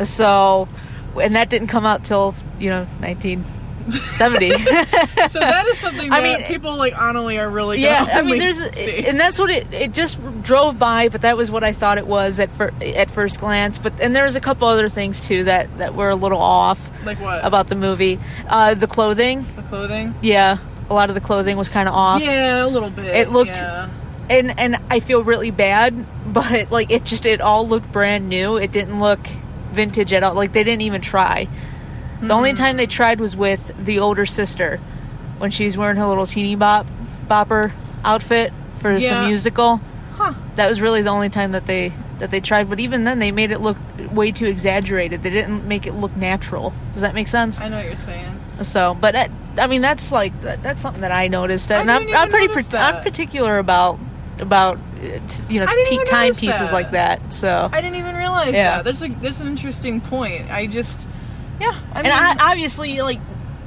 So, 0.05 0.69
and 1.21 1.35
that 1.37 1.51
didn't 1.51 1.69
come 1.69 1.87
out 1.87 2.05
till 2.05 2.35
you 2.59 2.71
know 2.71 2.85
1970. 3.01 4.51
so 5.29 5.39
that 5.41 5.67
is 5.67 5.79
something 5.79 6.11
I 6.13 6.21
that 6.21 6.39
mean- 6.41 6.47
people 6.49 6.77
like 6.77 6.95
Annalie 6.95 7.39
are 7.39 7.49
really 7.51 7.81
yeah, 7.81 8.07
I 8.13 8.23
mean, 8.23 8.39
there's, 8.45 8.59
see. 8.75 9.07
and 9.07 9.19
that's 9.21 9.39
what 9.39 9.51
it. 9.51 9.73
It 9.73 9.93
just 9.93 10.19
drove 10.43 10.79
by, 10.79 11.09
but 11.09 11.21
that 11.23 11.37
was 11.37 11.51
what 11.51 11.65
I 11.65 11.73
thought 11.73 11.99
it 11.99 12.07
was 12.07 12.41
at 12.41 12.51
fir- 12.53 12.73
at 12.83 13.11
first 13.11 13.41
glance. 13.41 13.79
But 13.79 14.01
and 14.01 14.15
there 14.17 14.25
was 14.25 14.37
a 14.37 14.41
couple 14.41 14.69
other 14.69 14.89
things 14.89 15.27
too 15.27 15.45
that 15.45 15.77
that 15.79 15.95
were 15.95 16.11
a 16.11 16.17
little 16.17 16.41
off 16.41 16.91
like 17.05 17.21
what 17.21 17.45
about 17.45 17.67
the 17.69 17.75
movie. 17.77 18.19
Uh, 18.49 18.75
the 18.75 18.87
clothing, 18.87 19.45
the 19.57 19.63
clothing? 19.63 20.15
yeah, 20.23 20.59
a 20.89 20.95
lot 20.95 21.09
of 21.11 21.15
the 21.15 21.21
clothing 21.21 21.57
was 21.57 21.69
kind 21.69 21.89
of 21.89 21.95
off. 21.95 22.23
Yeah, 22.23 22.65
a 22.65 22.69
little 22.69 22.91
bit. 22.91 23.07
It 23.07 23.31
looked- 23.31 23.57
yeah. 23.57 23.91
and 24.31 24.59
and 24.59 24.77
I 24.91 25.01
feel 25.01 25.23
really 25.23 25.51
bad, 25.51 26.07
but 26.33 26.71
like 26.73 26.91
it 26.91 27.05
just 27.05 27.27
it 27.27 27.41
all 27.43 27.69
looked 27.69 27.93
brand 27.93 28.29
new. 28.31 28.57
It 28.57 28.73
didn't 28.73 28.99
look 28.99 29.21
vintage 29.75 30.13
at 30.13 30.23
all. 30.23 30.35
Like 30.35 30.53
they 30.53 30.65
didn't 30.65 30.83
even 30.83 31.01
try. 31.01 31.49
The 32.23 32.33
only 32.33 32.51
Hmm. 32.51 32.57
time 32.57 32.77
they 32.79 32.87
tried 32.87 33.21
was 33.21 33.37
with 33.37 33.73
the 33.79 33.99
older 33.99 34.25
sister 34.25 34.79
when 35.39 35.51
she's 35.51 35.77
wearing 35.77 35.97
her 35.97 36.07
little 36.07 36.27
teeny 36.27 36.55
bop 36.57 36.87
bopper 37.29 37.73
outfit 38.05 38.53
for 38.77 38.93
Yeah. 38.97 39.09
some 39.11 39.27
musical. 39.27 39.81
Huh. 40.17 40.33
That 40.57 40.69
was 40.69 40.81
really 40.81 41.03
the 41.03 41.11
only 41.11 41.29
time 41.29 41.53
that 41.53 41.67
they 41.67 41.93
that 42.21 42.31
they 42.31 42.39
tried. 42.41 42.71
But 42.71 42.79
even 42.79 43.03
then, 43.05 43.19
they 43.19 43.33
made 43.33 43.51
it 43.51 43.61
look 43.61 43.77
way 44.13 44.31
too 44.31 44.47
exaggerated. 44.47 45.23
They 45.25 45.31
didn't 45.31 45.67
make 45.67 45.85
it 45.87 45.95
look 45.95 46.17
natural. 46.17 46.73
Does 46.93 47.03
that 47.03 47.13
make 47.13 47.27
sense? 47.27 47.61
I 47.61 47.69
know 47.69 47.77
what 47.79 47.87
you're 47.87 47.97
saying. 47.97 48.39
So, 48.63 48.97
but 48.99 49.17
I 49.59 49.67
mean, 49.67 49.83
that's 49.83 50.13
like 50.13 50.41
that, 50.43 50.63
that's 50.63 50.81
something 50.81 51.01
that 51.03 51.11
I 51.11 51.27
noticed, 51.27 51.73
and 51.73 51.91
I 51.91 51.97
I'm, 51.97 52.03
didn't 52.03 52.15
I'm 52.17 52.29
even 52.29 52.49
pretty 52.49 52.71
par- 52.71 52.81
I'm 52.81 53.03
particular 53.03 53.59
about 53.59 53.99
about 54.39 54.79
you 55.49 55.61
know 55.61 55.67
peak 55.67 55.93
even 55.93 56.07
time 56.07 56.35
pieces 56.35 56.59
that. 56.61 56.73
like 56.73 56.91
that. 56.93 57.33
So, 57.33 57.69
I 57.73 57.81
didn't 57.81 57.97
even 57.97 58.17
realize 58.17 58.53
Yeah. 58.55 58.77
that. 58.77 58.85
That's 58.85 59.01
like 59.03 59.21
that's 59.21 59.41
an 59.41 59.47
interesting 59.49 60.01
point. 60.01 60.51
I 60.51 60.67
just, 60.67 61.07
yeah. 61.61 61.79
I 61.93 61.99
and 62.01 62.05
mean, 62.05 62.13
I, 62.13 62.37
obviously, 62.51 63.01
like 63.03 63.21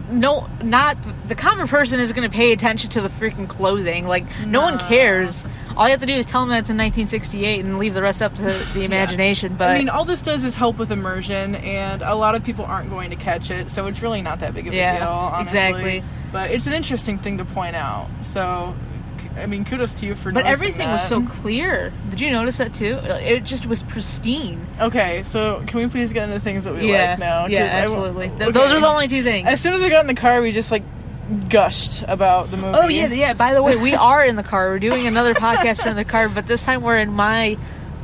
no, 0.09 0.47
not 0.63 0.97
the 1.27 1.35
common 1.35 1.67
person 1.67 1.99
is 1.99 2.13
going 2.13 2.29
to 2.29 2.33
pay 2.35 2.53
attention 2.53 2.89
to 2.91 3.01
the 3.01 3.09
freaking 3.09 3.47
clothing. 3.47 4.07
Like 4.07 4.25
no 4.45 4.61
one 4.61 4.79
cares. 4.79 5.45
All 5.75 5.85
you 5.85 5.91
have 5.91 5.99
to 5.99 6.05
do 6.07 6.13
is 6.15 6.25
tell 6.25 6.41
them 6.41 6.49
that 6.49 6.59
it's 6.61 6.69
in 6.71 6.77
1968 6.77 7.63
and 7.63 7.77
leave 7.77 7.93
the 7.93 8.01
rest 8.01 8.21
up 8.23 8.33
to 8.35 8.41
the 8.73 8.81
imagination. 8.85 9.55
But 9.57 9.71
I 9.71 9.77
mean, 9.77 9.89
all 9.89 10.05
this 10.05 10.21
does 10.23 10.43
is 10.43 10.55
help 10.55 10.77
with 10.79 10.89
immersion, 10.91 11.53
and 11.55 12.01
a 12.01 12.15
lot 12.15 12.33
of 12.35 12.43
people 12.43 12.65
aren't 12.65 12.89
going 12.89 13.09
to 13.11 13.15
catch 13.15 13.51
it, 13.51 13.69
so 13.69 13.85
it's 13.87 14.01
really 14.01 14.21
not 14.23 14.39
that 14.39 14.53
big 14.55 14.65
of 14.67 14.73
a 14.73 14.75
Yeah, 14.75 14.97
deal. 14.99 15.07
Honestly. 15.09 15.59
exactly. 15.59 16.03
But 16.31 16.49
it's 16.51 16.65
an 16.67 16.73
interesting 16.73 17.19
thing 17.19 17.37
to 17.37 17.45
point 17.45 17.75
out. 17.75 18.07
So, 18.23 18.75
I 19.37 19.45
mean, 19.45 19.65
kudos 19.65 19.93
to 19.95 20.05
you 20.05 20.15
for. 20.15 20.31
but 20.31 20.45
everything 20.45 20.89
was 20.89 21.07
so 21.07 21.21
clear. 21.21 21.91
Did 22.09 22.19
you 22.21 22.31
notice 22.31 22.57
that 22.57 22.73
too? 22.73 22.95
It 22.95 23.43
just 23.43 23.65
was 23.65 23.83
pristine. 23.83 24.65
Okay, 24.79 25.23
so 25.23 25.63
can 25.67 25.79
we 25.79 25.87
please 25.87 26.13
get 26.13 26.29
into 26.29 26.39
things 26.39 26.63
that 26.63 26.73
we 26.73 26.91
yeah, 26.91 27.11
like 27.11 27.19
now? 27.19 27.45
yeah, 27.47 27.63
absolutely. 27.63 28.29
Th- 28.29 28.41
okay. 28.41 28.51
Those 28.51 28.71
are 28.71 28.79
the 28.79 28.87
only 28.87 29.07
two 29.07 29.23
things. 29.23 29.47
As 29.47 29.61
soon 29.61 29.73
as 29.73 29.81
we 29.81 29.89
got 29.89 30.01
in 30.01 30.07
the 30.07 30.19
car, 30.19 30.41
we 30.41 30.51
just 30.51 30.71
like 30.71 30.83
gushed 31.49 32.03
about 32.03 32.51
the 32.51 32.57
movie. 32.57 32.77
Oh 32.77 32.87
yeah, 32.87 33.07
yeah. 33.07 33.33
By 33.33 33.53
the 33.53 33.61
way, 33.61 33.75
we 33.75 33.95
are 33.95 34.23
in 34.25 34.35
the 34.35 34.43
car. 34.43 34.69
We're 34.69 34.79
doing 34.79 35.07
another 35.07 35.33
podcast 35.35 35.83
from 35.83 35.95
the 35.95 36.05
car, 36.05 36.29
but 36.29 36.47
this 36.47 36.63
time 36.63 36.81
we're 36.81 36.99
in 36.99 37.13
my 37.13 37.57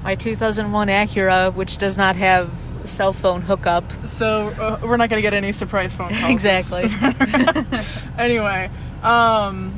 my 0.03 0.15
2001 0.15 0.87
Acura, 0.89 1.53
which 1.53 1.77
does 1.77 1.97
not 1.97 2.15
have 2.17 2.51
cell 2.85 3.13
phone 3.13 3.41
hookup. 3.41 3.83
So 4.07 4.47
uh, 4.49 4.79
we're 4.83 4.97
not 4.97 5.09
gonna 5.09 5.21
get 5.21 5.33
any 5.33 5.51
surprise 5.51 5.95
phone 5.95 6.09
calls. 6.09 6.23
Exactly. 6.31 6.83
anyway, 8.17 8.69
um, 9.01 9.77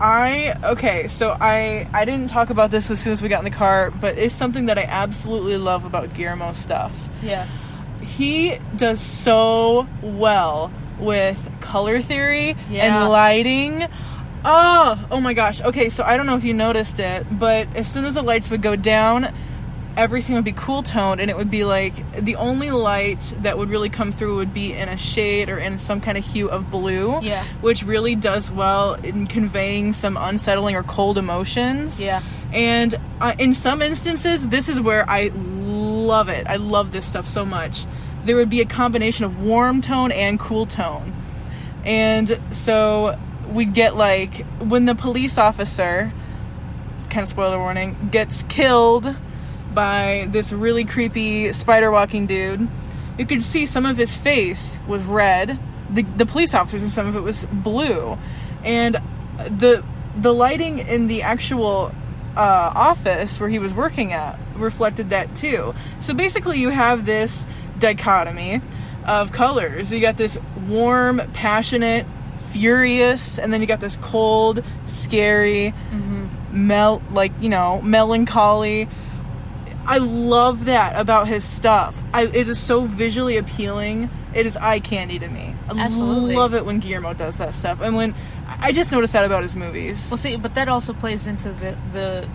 I 0.00 0.54
okay. 0.62 1.08
So 1.08 1.36
I 1.40 1.88
I 1.92 2.04
didn't 2.04 2.28
talk 2.28 2.50
about 2.50 2.70
this 2.70 2.90
as 2.90 3.00
soon 3.00 3.12
as 3.12 3.20
we 3.22 3.28
got 3.28 3.40
in 3.40 3.44
the 3.50 3.56
car, 3.56 3.90
but 3.90 4.16
it's 4.18 4.34
something 4.34 4.66
that 4.66 4.78
I 4.78 4.82
absolutely 4.84 5.56
love 5.58 5.84
about 5.84 6.14
Guillermo 6.14 6.52
stuff. 6.52 7.08
Yeah. 7.22 7.46
He 8.00 8.58
does 8.76 9.00
so 9.00 9.86
well 10.02 10.70
with 10.98 11.50
color 11.60 12.00
theory 12.00 12.56
Yeah. 12.70 12.84
and 13.02 13.10
lighting. 13.10 13.86
Oh, 14.44 15.04
oh 15.10 15.20
my 15.20 15.34
gosh. 15.34 15.60
Okay, 15.60 15.90
so 15.90 16.04
I 16.04 16.16
don't 16.16 16.26
know 16.26 16.36
if 16.36 16.44
you 16.44 16.54
noticed 16.54 17.00
it, 17.00 17.26
but 17.38 17.66
as 17.76 17.90
soon 17.90 18.04
as 18.04 18.14
the 18.14 18.22
lights 18.22 18.50
would 18.50 18.62
go 18.62 18.76
down, 18.76 19.34
everything 19.98 20.36
would 20.36 20.44
be 20.44 20.52
cool 20.52 20.84
toned 20.84 21.20
and 21.20 21.28
it 21.28 21.36
would 21.36 21.50
be 21.50 21.64
like 21.64 21.92
the 22.14 22.36
only 22.36 22.70
light 22.70 23.34
that 23.40 23.58
would 23.58 23.68
really 23.68 23.90
come 23.90 24.12
through 24.12 24.36
would 24.36 24.54
be 24.54 24.72
in 24.72 24.88
a 24.88 24.96
shade 24.96 25.48
or 25.48 25.58
in 25.58 25.76
some 25.76 26.00
kind 26.00 26.16
of 26.16 26.24
hue 26.24 26.48
of 26.48 26.70
blue. 26.70 27.20
Yeah. 27.20 27.44
Which 27.60 27.82
really 27.82 28.14
does 28.14 28.50
well 28.50 28.94
in 28.94 29.26
conveying 29.26 29.92
some 29.92 30.16
unsettling 30.16 30.76
or 30.76 30.84
cold 30.84 31.18
emotions. 31.18 32.02
Yeah. 32.02 32.22
And 32.52 32.94
uh, 33.20 33.34
in 33.38 33.52
some 33.54 33.82
instances, 33.82 34.48
this 34.48 34.68
is 34.68 34.80
where 34.80 35.08
I 35.10 35.32
love 35.34 36.28
it. 36.28 36.46
I 36.46 36.56
love 36.56 36.92
this 36.92 37.04
stuff 37.04 37.26
so 37.26 37.44
much. 37.44 37.84
There 38.24 38.36
would 38.36 38.50
be 38.50 38.60
a 38.60 38.66
combination 38.66 39.24
of 39.24 39.42
warm 39.42 39.80
tone 39.80 40.12
and 40.12 40.38
cool 40.38 40.64
tone. 40.64 41.12
And 41.84 42.38
so 42.52 43.18
we'd 43.50 43.74
get 43.74 43.96
like 43.96 44.46
when 44.58 44.84
the 44.84 44.94
police 44.94 45.38
officer, 45.38 46.12
kind 47.10 47.22
of 47.22 47.28
spoiler 47.28 47.58
warning, 47.58 48.10
gets 48.12 48.44
killed 48.44 49.16
by 49.74 50.28
this 50.30 50.52
really 50.52 50.84
creepy 50.84 51.52
spider 51.52 51.90
walking 51.90 52.26
dude, 52.26 52.68
you 53.18 53.26
could 53.26 53.42
see 53.42 53.66
some 53.66 53.86
of 53.86 53.96
his 53.96 54.16
face 54.16 54.78
was 54.86 55.02
red. 55.02 55.58
The, 55.90 56.02
the 56.02 56.26
police 56.26 56.54
officers 56.54 56.82
and 56.82 56.90
some 56.90 57.06
of 57.06 57.16
it 57.16 57.22
was 57.22 57.46
blue. 57.46 58.18
And 58.64 58.98
the 59.46 59.84
the 60.16 60.34
lighting 60.34 60.80
in 60.80 61.06
the 61.06 61.22
actual 61.22 61.92
uh, 62.36 62.72
office 62.74 63.38
where 63.40 63.48
he 63.48 63.58
was 63.58 63.72
working 63.72 64.12
at 64.12 64.38
reflected 64.56 65.10
that 65.10 65.34
too. 65.36 65.74
So 66.00 66.14
basically, 66.14 66.58
you 66.60 66.70
have 66.70 67.06
this 67.06 67.46
dichotomy 67.78 68.60
of 69.06 69.32
colors. 69.32 69.92
You 69.92 70.00
got 70.00 70.16
this 70.16 70.38
warm, 70.66 71.20
passionate, 71.32 72.04
furious, 72.50 73.38
and 73.38 73.52
then 73.52 73.60
you 73.60 73.66
got 73.66 73.80
this 73.80 73.96
cold, 73.98 74.62
scary, 74.86 75.72
mel 76.52 77.02
like 77.12 77.32
you 77.40 77.48
know 77.48 77.80
melancholy. 77.82 78.88
I 79.88 79.96
love 79.98 80.66
that 80.66 81.00
about 81.00 81.28
his 81.28 81.44
stuff. 81.44 82.00
I, 82.12 82.24
it 82.26 82.46
is 82.46 82.58
so 82.58 82.82
visually 82.82 83.38
appealing. 83.38 84.10
It 84.34 84.44
is 84.44 84.58
eye 84.58 84.80
candy 84.80 85.18
to 85.18 85.28
me. 85.28 85.54
I 85.66 85.78
Absolutely. 85.78 86.36
love 86.36 86.52
it 86.52 86.66
when 86.66 86.78
Guillermo 86.78 87.14
does 87.14 87.38
that 87.38 87.54
stuff, 87.54 87.80
and 87.80 87.96
when 87.96 88.14
I 88.46 88.72
just 88.72 88.92
noticed 88.92 89.14
that 89.14 89.24
about 89.24 89.42
his 89.42 89.56
movies. 89.56 90.10
Well, 90.10 90.18
see, 90.18 90.36
but 90.36 90.54
that 90.56 90.68
also 90.68 90.92
plays 90.92 91.26
into 91.26 91.48
the 91.52 91.74
the 91.92 92.28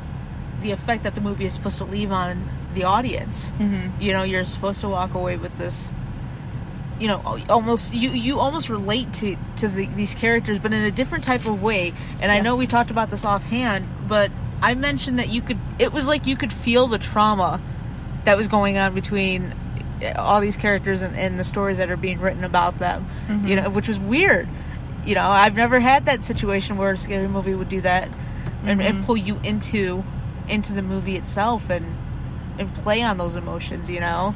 the 0.62 0.72
effect 0.72 1.03
that 1.03 1.13
the 1.13 1.22
movie 1.22 1.45
is 1.45 1.53
supposed 1.53 1.77
to 1.77 1.83
leave 1.83 2.12
on 2.12 2.50
the 2.74 2.86
audience. 2.86 3.51
Mm-hmm. 3.60 4.01
You 4.01 4.13
know, 4.13 4.24
you're 4.24 4.45
supposed 4.45 4.81
to 4.81 4.89
walk 4.89 5.13
away 5.13 5.38
with 5.38 5.55
this. 5.60 5.93
You 7.00 7.07
know, 7.07 7.39
almost 7.50 7.93
you 7.93 8.10
you 8.10 8.39
almost 8.39 8.67
relate 8.67 9.13
to 9.15 9.38
to 9.57 9.67
the, 9.67 9.86
these 9.86 10.15
characters, 10.15 10.57
but 10.57 10.74
in 10.74 10.81
a 10.81 10.91
different 10.91 11.24
type 11.24 11.45
of 11.45 11.62
way. 11.62 11.93
And 12.19 12.31
I 12.31 12.39
know 12.39 12.55
we 12.55 12.65
talked 12.65 12.89
about 12.89 13.12
this 13.12 13.24
offhand, 13.24 13.88
but 14.07 14.31
I 14.63 14.75
mentioned 14.75 15.20
that 15.20 15.27
you 15.27 15.41
could. 15.41 15.58
It 15.77 15.91
was 15.91 16.08
like 16.08 16.25
you 16.25 16.38
could 16.38 16.53
feel 16.53 16.88
the 16.88 16.98
trauma 16.98 17.62
that 18.24 18.38
was 18.38 18.48
going 18.48 18.77
on 18.77 18.96
between 18.96 19.53
eh, 20.01 20.13
all 20.13 20.39
these 20.39 20.55
characters 20.55 21.01
and, 21.01 21.17
and 21.17 21.38
the 21.38 21.43
stories 21.43 21.79
that 21.79 21.91
are 21.91 21.98
being 21.98 22.22
written 22.22 22.46
about 22.46 22.79
them. 22.79 23.05
You 23.27 23.34
mm-hmm. 23.36 23.55
know, 23.55 23.70
which 23.70 23.89
was 23.89 24.00
weird. 24.00 24.48
You 25.05 25.15
know, 25.15 25.29
I've 25.29 25.58
never 25.58 25.82
had 25.82 26.05
that 26.05 26.24
situation 26.24 26.77
where 26.77 26.91
a 26.91 26.98
scary 26.98 27.27
movie 27.27 27.53
would 27.53 27.67
do 27.67 27.82
that 27.82 28.08
and, 28.63 28.82
and 28.82 28.96
mm-hmm. 28.96 29.03
pull 29.03 29.17
you 29.17 29.38
into 29.43 30.05
into 30.48 30.72
the 30.72 30.82
movie 30.82 31.17
itself 31.17 31.70
and 31.70 31.98
and 32.58 32.74
play 32.74 33.01
on 33.01 33.17
those 33.17 33.36
emotions. 33.36 33.89
You 33.89 34.00
know, 34.00 34.34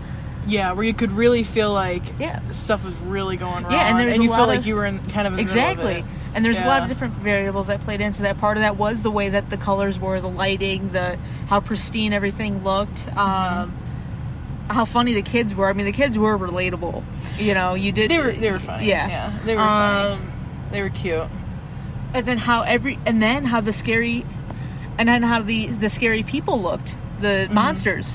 Yeah, 0.48 0.72
where 0.72 0.86
you 0.86 0.94
could 0.94 1.12
really 1.12 1.44
feel 1.44 1.74
like 1.74 2.04
Yeah. 2.20 2.40
stuff 2.52 2.84
was 2.86 2.96
really 3.06 3.36
going 3.38 3.64
wrong. 3.64 3.72
Yeah, 3.72 3.90
and 3.90 4.00
there's 4.00 4.16
and 4.16 4.24
you 4.24 4.30
felt 4.30 4.50
of- 4.50 4.56
like 4.56 4.66
you 4.66 4.76
were 4.76 4.86
in 4.86 5.00
kind 5.00 5.28
of 5.28 5.34
in 5.34 5.40
exactly. 5.40 5.86
middle 5.86 6.00
of 6.00 6.06
it. 6.08 6.12
And 6.36 6.46
there's 6.46 6.60
a 6.60 6.66
lot 6.66 6.84
of 6.84 6.88
different 6.88 7.16
variables 7.16 7.68
that 7.68 7.82
played 7.82 8.00
into 8.00 8.22
that. 8.24 8.38
Part 8.38 8.58
of 8.58 8.62
that 8.62 8.78
was 8.78 9.02
the 9.02 9.10
way 9.10 9.30
that 9.30 9.50
the 9.50 9.58
colors 9.58 9.98
were, 10.00 10.22
the 10.22 10.30
lighting, 10.30 10.90
the 10.90 11.18
how 11.48 11.60
pristine 11.60 12.14
everything 12.14 12.64
looked. 12.64 13.08
Um, 13.18 13.74
how 14.70 14.86
funny 14.86 15.14
the 15.14 15.22
kids 15.24 15.56
were. 15.56 15.68
I 15.70 15.74
mean, 15.74 15.86
the 15.88 15.92
kids 15.92 16.18
were 16.18 16.38
relatable. 16.38 17.04
You 17.40 17.54
know, 17.56 17.74
you 17.74 17.92
did. 17.92 18.12
They 18.12 18.20
were 18.20 18.34
they 18.34 18.52
were 18.52 18.60
funny. 18.60 18.86
Yeah, 18.88 19.08
yeah, 19.08 19.34
they 19.46 19.56
were 19.56 19.62
Um, 19.62 20.20
funny. 20.20 20.32
They 20.72 20.82
were 20.84 20.90
cute. 20.90 21.24
and 22.14 22.26
then 22.26 22.38
how 22.38 22.62
every 22.62 23.00
and 23.06 23.22
then 23.22 23.46
how 23.46 23.60
the 23.62 23.74
scary 23.74 24.24
and 25.00 25.08
then 25.10 25.24
how 25.24 25.42
the 25.42 25.68
the 25.68 25.90
scary 25.90 26.24
people 26.24 26.62
looked 26.62 26.96
Mm-hmm. 27.20 27.22
the 27.24 27.48
monsters 27.54 28.14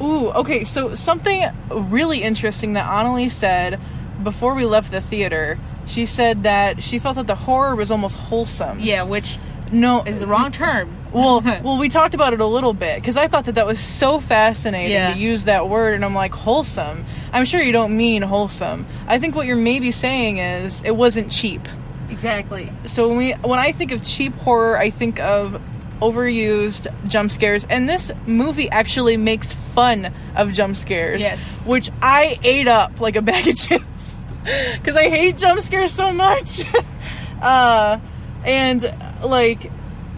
Ooh, 0.00 0.28
okay. 0.30 0.64
So 0.64 0.94
something 0.94 1.44
really 1.70 2.22
interesting 2.22 2.74
that 2.74 2.88
Annalie 2.88 3.30
said 3.30 3.80
before 4.22 4.54
we 4.54 4.64
left 4.64 4.90
the 4.90 5.00
theater. 5.00 5.58
She 5.86 6.04
said 6.04 6.42
that 6.42 6.82
she 6.82 6.98
felt 6.98 7.14
that 7.14 7.28
the 7.28 7.36
horror 7.36 7.76
was 7.76 7.90
almost 7.92 8.16
wholesome. 8.16 8.80
yeah 8.80 9.04
which 9.04 9.38
No, 9.70 10.02
is 10.04 10.18
the 10.18 10.26
wrong 10.26 10.50
term 10.50 10.90
Well, 11.12 11.40
well, 11.62 11.78
we 11.78 11.88
talked 11.88 12.14
about 12.14 12.32
it 12.32 12.40
a 12.40 12.46
little 12.46 12.72
bit 12.72 12.96
because 13.00 13.16
I 13.16 13.28
thought 13.28 13.44
that 13.44 13.54
that 13.54 13.66
was 13.66 13.78
so 13.78 14.18
fascinating 14.18 14.90
Yeah. 14.90 15.14
to 15.14 15.18
use 15.18 15.44
that 15.44 15.68
word, 15.68 15.94
and 15.94 16.04
I'm 16.04 16.14
like 16.14 16.34
wholesome. 16.34 17.04
I'm 17.32 17.44
sure 17.44 17.62
you 17.62 17.70
don't 17.72 17.96
mean 17.96 18.22
wholesome. 18.22 18.84
I 19.06 19.18
think 19.20 19.36
what 19.36 19.46
you're 19.46 19.56
maybe 19.56 19.92
saying 19.92 20.38
is 20.38 20.82
it 20.82 20.96
wasn't 20.96 21.30
cheap. 21.30 21.62
exactly 22.10 22.72
So 22.86 23.08
when 23.08 23.18
we 23.18 23.32
when 23.50 23.58
I 23.60 23.70
think 23.72 23.92
of 23.92 24.02
cheap 24.02 24.34
horror, 24.34 24.76
I 24.76 24.90
think 24.90 25.20
of 25.20 25.60
overused 26.00 26.86
jump 27.08 27.30
scares, 27.30 27.66
and 27.66 27.88
this 27.88 28.12
movie 28.26 28.68
actually 28.70 29.16
makes 29.16 29.52
fun 29.52 30.12
of 30.34 30.52
jump 30.52 30.76
scares. 30.76 31.20
Yes. 31.20 31.66
which 31.66 31.90
I 32.02 32.38
ate 32.42 32.68
up 32.68 33.00
like 33.00 33.16
a 33.16 33.22
bag 33.22 33.46
of 33.48 33.56
chips 33.56 34.24
because 34.74 34.96
I 34.96 35.08
hate 35.08 35.36
jump 35.38 35.60
scares 35.60 35.92
so 35.92 36.12
much. 36.12 36.64
uh, 37.42 37.98
and 38.44 38.94
like. 39.24 39.70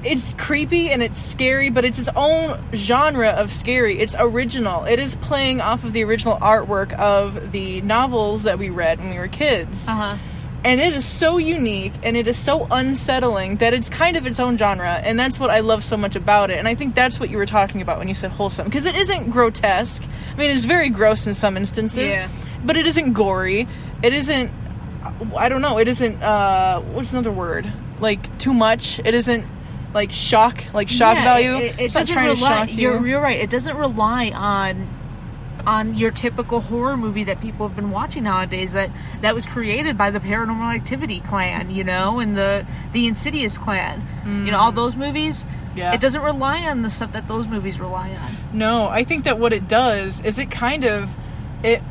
It's 0.05 0.33
creepy 0.35 0.91
and 0.91 1.03
it's 1.03 1.21
scary, 1.21 1.71
but 1.71 1.85
it's 1.85 1.99
its 1.99 2.09
own 2.15 2.63
genre 2.73 3.31
of 3.31 3.53
scary. 3.53 3.99
It's 3.99 4.15
original. 4.17 4.85
It 4.85 5.01
is 5.01 5.17
playing 5.17 5.61
off 5.61 5.83
of 5.83 5.93
the 5.93 6.05
original 6.05 6.37
artwork 6.37 6.93
of 6.93 7.51
the 7.51 7.81
novels 7.81 8.45
that 8.45 8.61
we 8.61 8.71
read 8.71 9.01
when 9.01 9.11
we 9.11 9.19
were 9.19 9.27
kids 9.27 9.89
uh-huh 9.89 10.17
and 10.69 10.81
it 10.81 10.93
is 10.95 11.05
so 11.05 11.39
unique 11.39 11.93
and 12.03 12.17
it 12.17 12.27
is 12.29 12.37
so 12.39 12.67
unsettling 12.71 13.57
that 13.57 13.73
it's 13.75 13.89
kind 13.89 14.17
of 14.17 14.27
its 14.27 14.39
own 14.41 14.57
genre 14.59 14.95
and 15.05 15.19
that's 15.19 15.39
what 15.41 15.51
i 15.51 15.61
love 15.61 15.83
so 15.85 15.97
much 15.97 16.15
about 16.17 16.51
it. 16.51 16.59
And 16.59 16.69
i 16.69 16.75
think 16.75 16.95
that's 16.95 17.19
what 17.21 17.31
you 17.31 17.39
were 17.39 17.47
talking 17.47 17.81
about 17.83 17.99
when 17.99 18.09
you 18.09 18.15
said 18.15 18.31
wholesome 18.31 18.65
because 18.67 18.85
it 18.85 18.95
isn't 18.97 19.31
grotesque. 19.31 20.03
I 20.35 20.37
mean 20.37 20.55
it's 20.55 20.65
very 20.65 20.91
gross 20.91 21.27
in 21.27 21.35
some 21.35 21.57
instances 21.57 22.15
Yeah. 22.15 22.29
but 22.65 22.77
it 22.77 22.87
isn't 22.87 23.13
gory. 23.15 23.67
It 24.03 24.13
isn't 24.13 24.51
i 25.37 25.49
don't 25.49 25.63
know 25.63 25.79
it 25.79 25.89
isn't 25.89 26.23
uh 26.23 26.81
what's 26.81 27.13
another 27.13 27.33
word? 27.33 27.73
Like 28.01 28.39
too 28.39 28.53
much. 28.55 28.99
It 29.01 29.15
isn't 29.15 29.45
like 29.95 30.13
shock 30.13 30.63
like 30.75 30.89
shock 30.89 31.17
Yeah, 31.17 31.25
value. 31.25 31.57
it, 31.57 31.63
it 31.63 31.81
it's 31.81 31.95
not 31.95 32.01
doesn't 32.01 32.15
trying 32.15 32.35
to 32.37 32.43
rely, 32.43 32.49
shock 32.67 32.69
you. 32.75 32.81
You're, 32.83 33.07
you're 33.09 33.21
right. 33.23 33.41
It 33.41 33.49
doesn't 33.51 33.77
rely 33.77 34.31
on 34.35 34.87
on 35.67 35.95
your 35.95 36.11
typical 36.11 36.61
horror 36.61 36.97
movie 36.97 37.25
that 37.25 37.41
people 37.41 37.67
have 37.67 37.77
been 37.77 37.91
watching 37.91 38.25
nowadays. 38.25 38.73
That 38.73 38.91
that 39.21 39.35
was 39.35 39.47
created 39.47 39.97
by 39.97 40.11
the 40.11 40.21
Paranormal 40.21 40.75
Activity 40.75 41.21
clan, 41.21 41.71
you 41.71 41.85
know, 41.85 42.21
and 42.21 42.37
the 42.37 42.67
the 42.93 43.07
Insidious 43.07 43.59
clan. 43.59 44.07
You 44.27 44.51
know, 44.53 44.59
all 44.59 44.73
mm. 44.73 44.77
those 44.77 44.95
movies. 44.95 45.47
Yeah. 45.75 45.95
It 45.95 46.01
doesn't 46.01 46.21
rely 46.21 46.63
on 46.63 46.83
the 46.83 46.91
stuff 46.91 47.13
that 47.13 47.29
those 47.29 47.49
movies 47.49 47.81
rely 47.81 48.11
on. 48.11 48.37
No, 48.53 48.89
I 48.89 49.05
think 49.05 49.25
that 49.25 49.39
what 49.39 49.53
it 49.53 49.69
does 49.69 50.21
is 50.23 50.39
it 50.39 50.51
kind 50.51 50.85
of 50.85 51.17
it 51.63 51.83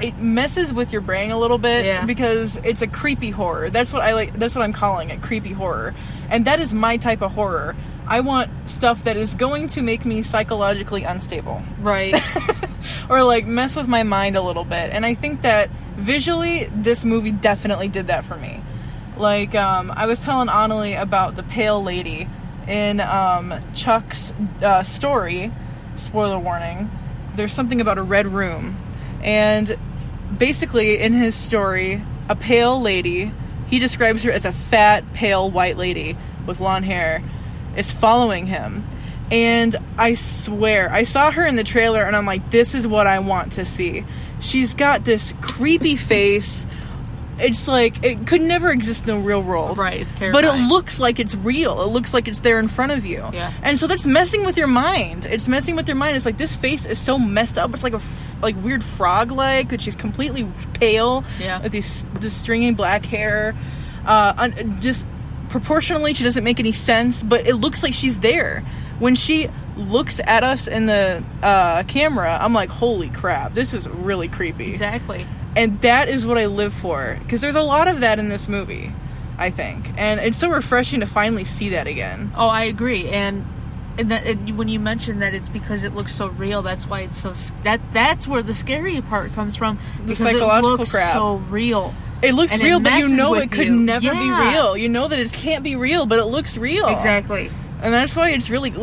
it 0.00 0.18
messes 0.18 0.74
with 0.74 0.92
your 0.92 1.00
brain 1.00 1.30
a 1.30 1.38
little 1.38 1.58
bit 1.58 1.84
Yeah. 1.84 2.04
because 2.06 2.56
it's 2.64 2.82
a 2.82 2.86
creepy 2.86 3.30
horror. 3.30 3.70
That's 3.70 3.92
what 3.92 4.02
I 4.02 4.14
like 4.14 4.34
that's 4.34 4.54
what 4.54 4.62
I'm 4.62 4.72
calling 4.72 5.10
it, 5.10 5.22
creepy 5.22 5.52
horror. 5.52 5.94
And 6.30 6.44
that 6.46 6.60
is 6.60 6.72
my 6.72 6.96
type 6.96 7.22
of 7.22 7.32
horror. 7.32 7.76
I 8.06 8.20
want 8.20 8.50
stuff 8.68 9.04
that 9.04 9.16
is 9.16 9.34
going 9.34 9.68
to 9.68 9.82
make 9.82 10.04
me 10.04 10.22
psychologically 10.22 11.04
unstable 11.04 11.62
Right. 11.80 12.14
or 13.08 13.22
like 13.22 13.46
mess 13.46 13.76
with 13.76 13.88
my 13.88 14.02
mind 14.02 14.36
a 14.36 14.42
little 14.42 14.64
bit. 14.64 14.92
And 14.92 15.04
I 15.04 15.14
think 15.14 15.42
that 15.42 15.70
visually, 15.96 16.64
this 16.66 17.04
movie 17.04 17.30
definitely 17.30 17.88
did 17.88 18.08
that 18.08 18.24
for 18.24 18.36
me. 18.36 18.60
Like, 19.16 19.54
um, 19.54 19.92
I 19.94 20.06
was 20.06 20.18
telling 20.18 20.48
Annalie 20.48 21.00
about 21.00 21.36
the 21.36 21.42
pale 21.42 21.82
lady 21.82 22.28
in 22.66 23.00
um, 23.00 23.54
Chuck's 23.74 24.32
uh, 24.62 24.82
story. 24.82 25.52
Spoiler 25.96 26.38
warning. 26.38 26.90
There's 27.36 27.52
something 27.52 27.80
about 27.80 27.98
a 27.98 28.02
red 28.02 28.26
room, 28.26 28.76
and 29.22 29.76
basically 30.36 30.98
in 30.98 31.12
his 31.12 31.34
story, 31.34 32.02
a 32.28 32.36
pale 32.36 32.80
lady. 32.80 33.32
He 33.68 33.78
describes 33.78 34.22
her 34.24 34.30
as 34.30 34.44
a 34.44 34.52
fat, 34.52 35.02
pale 35.14 35.50
white 35.50 35.78
lady 35.78 36.16
with 36.46 36.60
long 36.60 36.82
hair, 36.82 37.22
is 37.74 37.90
following 37.90 38.46
him. 38.46 38.86
And 39.32 39.74
I 39.96 40.12
swear, 40.12 40.92
I 40.92 41.04
saw 41.04 41.30
her 41.30 41.46
in 41.46 41.56
the 41.56 41.64
trailer 41.64 42.02
and 42.02 42.14
I'm 42.14 42.26
like, 42.26 42.50
this 42.50 42.74
is 42.74 42.86
what 42.86 43.06
I 43.06 43.18
want 43.20 43.52
to 43.52 43.64
see. 43.64 44.04
She's 44.40 44.74
got 44.74 45.06
this 45.06 45.32
creepy 45.40 45.96
face. 45.96 46.66
It's 47.38 47.66
like, 47.66 48.04
it 48.04 48.26
could 48.26 48.42
never 48.42 48.70
exist 48.70 49.08
in 49.08 49.16
the 49.16 49.26
real 49.26 49.42
world. 49.42 49.78
Right, 49.78 50.02
it's 50.02 50.18
But 50.18 50.44
it 50.44 50.68
looks 50.68 51.00
like 51.00 51.18
it's 51.18 51.34
real. 51.34 51.80
It 51.80 51.86
looks 51.86 52.12
like 52.12 52.28
it's 52.28 52.42
there 52.42 52.58
in 52.58 52.68
front 52.68 52.92
of 52.92 53.06
you. 53.06 53.26
Yeah. 53.32 53.54
And 53.62 53.78
so 53.78 53.86
that's 53.86 54.04
messing 54.04 54.44
with 54.44 54.58
your 54.58 54.66
mind. 54.66 55.24
It's 55.24 55.48
messing 55.48 55.76
with 55.76 55.88
your 55.88 55.96
mind. 55.96 56.14
It's 56.14 56.26
like 56.26 56.36
this 56.36 56.54
face 56.54 56.84
is 56.84 56.98
so 56.98 57.18
messed 57.18 57.56
up. 57.56 57.72
It's 57.72 57.82
like 57.82 57.94
a 57.94 57.96
f- 57.96 58.36
like 58.42 58.62
weird 58.62 58.84
frog 58.84 59.32
leg, 59.32 59.70
but 59.70 59.80
she's 59.80 59.96
completely 59.96 60.46
pale. 60.74 61.24
Yeah. 61.40 61.62
With 61.62 61.72
these 61.72 62.04
this 62.20 62.34
stringy 62.34 62.72
black 62.72 63.06
hair. 63.06 63.56
Uh, 64.04 64.34
un- 64.36 64.78
just 64.80 65.06
proportionally, 65.48 66.12
she 66.12 66.22
doesn't 66.22 66.44
make 66.44 66.60
any 66.60 66.72
sense. 66.72 67.22
But 67.22 67.46
it 67.46 67.54
looks 67.54 67.82
like 67.82 67.94
she's 67.94 68.20
there 68.20 68.62
when 69.02 69.14
she 69.16 69.48
looks 69.76 70.20
at 70.26 70.44
us 70.44 70.68
in 70.68 70.86
the 70.86 71.22
uh, 71.42 71.82
camera. 71.84 72.38
I'm 72.40 72.54
like, 72.54 72.68
holy 72.70 73.08
crap! 73.10 73.52
This 73.54 73.74
is 73.74 73.88
really 73.88 74.28
creepy 74.28 74.70
exactly. 74.70 75.26
and 75.56 75.80
that 75.82 76.08
is 76.08 76.24
what 76.24 76.38
I 76.38 76.46
live 76.46 76.72
for 76.72 77.18
because 77.22 77.40
there's 77.40 77.56
a 77.56 77.62
lot 77.62 77.88
of 77.88 78.00
that 78.00 78.18
in 78.18 78.28
this 78.28 78.48
movie, 78.48 78.92
I 79.38 79.50
think, 79.50 79.90
and 79.96 80.20
it's 80.20 80.38
so 80.38 80.48
refreshing 80.50 81.00
to 81.00 81.06
finally 81.06 81.44
see 81.44 81.70
that 81.70 81.86
again. 81.86 82.32
Oh, 82.36 82.46
I 82.48 82.64
agree. 82.64 83.08
And 83.08 83.44
and, 83.98 84.10
that, 84.10 84.24
and 84.26 84.56
when 84.56 84.68
you 84.68 84.80
mention 84.80 85.18
that 85.18 85.34
it's 85.34 85.50
because 85.50 85.84
it 85.84 85.94
looks 85.94 86.14
so 86.14 86.28
real, 86.28 86.62
that's 86.62 86.86
why 86.86 87.00
it's 87.00 87.18
so 87.18 87.32
that 87.64 87.80
that's 87.92 88.26
where 88.28 88.42
the 88.42 88.54
scary 88.54 89.00
part 89.02 89.32
comes 89.34 89.56
from. 89.56 89.78
The 90.06 90.14
psychological 90.14 90.74
it 90.74 90.78
looks 90.78 90.90
crap. 90.92 91.12
so 91.12 91.36
real. 91.50 91.92
It 92.22 92.34
looks 92.34 92.52
And 92.52 92.62
it 92.62 92.64
real, 92.66 92.78
but 92.78 92.98
you 92.98 93.08
know 93.08 93.34
it 93.34 93.50
could 93.50 93.66
you. 93.66 93.74
never 93.76 94.04
Yeah. 94.06 94.12
be 94.20 94.54
real. 94.54 94.76
You 94.76 94.88
know 94.88 95.08
that 95.08 95.18
it 95.18 95.32
can't 95.32 95.64
be 95.64 95.74
real, 95.76 96.06
but 96.06 96.20
it 96.20 96.26
looks 96.26 96.56
real. 96.56 96.86
Exactly. 96.86 97.50
And 97.82 97.92
that's 97.92 98.14
why 98.16 98.30
it's 98.30 98.48
really. 98.48 98.70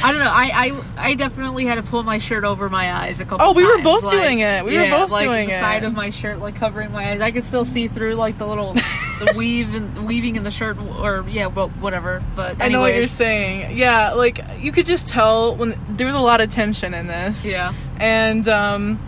I 0.00 0.12
don't 0.12 0.20
know. 0.20 0.30
I, 0.30 0.72
I 0.96 1.08
I 1.10 1.14
definitely 1.14 1.66
had 1.66 1.74
to 1.74 1.82
pull 1.82 2.02
my 2.02 2.18
shirt 2.18 2.44
over 2.44 2.68
my 2.68 2.92
eyes 2.92 3.20
a 3.20 3.24
couple. 3.24 3.38
Times. 3.38 3.50
Oh, 3.50 3.52
we 3.52 3.66
were 3.66 3.82
both 3.82 4.04
like- 4.04 4.12
doing 4.12 4.38
it. 4.40 4.64
We 4.64 4.76
were 4.76 4.84
yeah, 4.84 4.90
both 4.90 5.10
like 5.10 5.24
doing 5.24 5.48
the 5.48 5.54
it. 5.54 5.60
Side 5.60 5.84
of 5.84 5.92
my 5.94 6.10
shirt, 6.10 6.38
like 6.38 6.56
covering 6.56 6.92
my 6.92 7.10
eyes. 7.10 7.20
I 7.20 7.30
could 7.30 7.44
still 7.44 7.64
see 7.64 7.88
through 7.88 8.14
like 8.14 8.38
the 8.38 8.46
little 8.46 8.74
the 8.74 9.34
weave 9.36 9.74
and 9.74 10.06
weaving 10.06 10.36
in 10.36 10.44
the 10.44 10.50
shirt, 10.50 10.78
or 10.78 11.24
yeah, 11.28 11.48
but 11.48 11.68
whatever. 11.78 12.22
But 12.34 12.62
I 12.62 12.68
know 12.68 12.80
what 12.80 12.94
you're 12.94 13.06
saying. 13.06 13.76
Yeah, 13.76 14.12
like 14.12 14.40
you 14.60 14.72
could 14.72 14.86
just 14.86 15.08
tell 15.08 15.54
when 15.56 15.78
there 15.96 16.06
was 16.06 16.16
a 16.16 16.20
lot 16.20 16.40
of 16.40 16.48
tension 16.50 16.94
in 16.94 17.06
this. 17.08 17.50
Yeah. 17.50 17.72
and 17.98 18.46
um, 18.48 19.00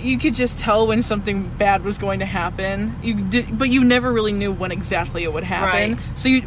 you 0.00 0.18
could 0.18 0.34
just 0.34 0.58
tell 0.58 0.86
when 0.86 1.02
something 1.02 1.48
bad 1.58 1.84
was 1.84 1.98
going 1.98 2.20
to 2.20 2.26
happen. 2.26 2.96
You 3.02 3.14
did, 3.14 3.58
but 3.58 3.68
you 3.68 3.84
never 3.84 4.12
really 4.12 4.32
knew 4.32 4.52
when 4.52 4.72
exactly 4.72 5.24
it 5.24 5.32
would 5.32 5.44
happen. 5.44 5.94
Right. 5.94 6.00
So 6.18 6.28
you. 6.28 6.42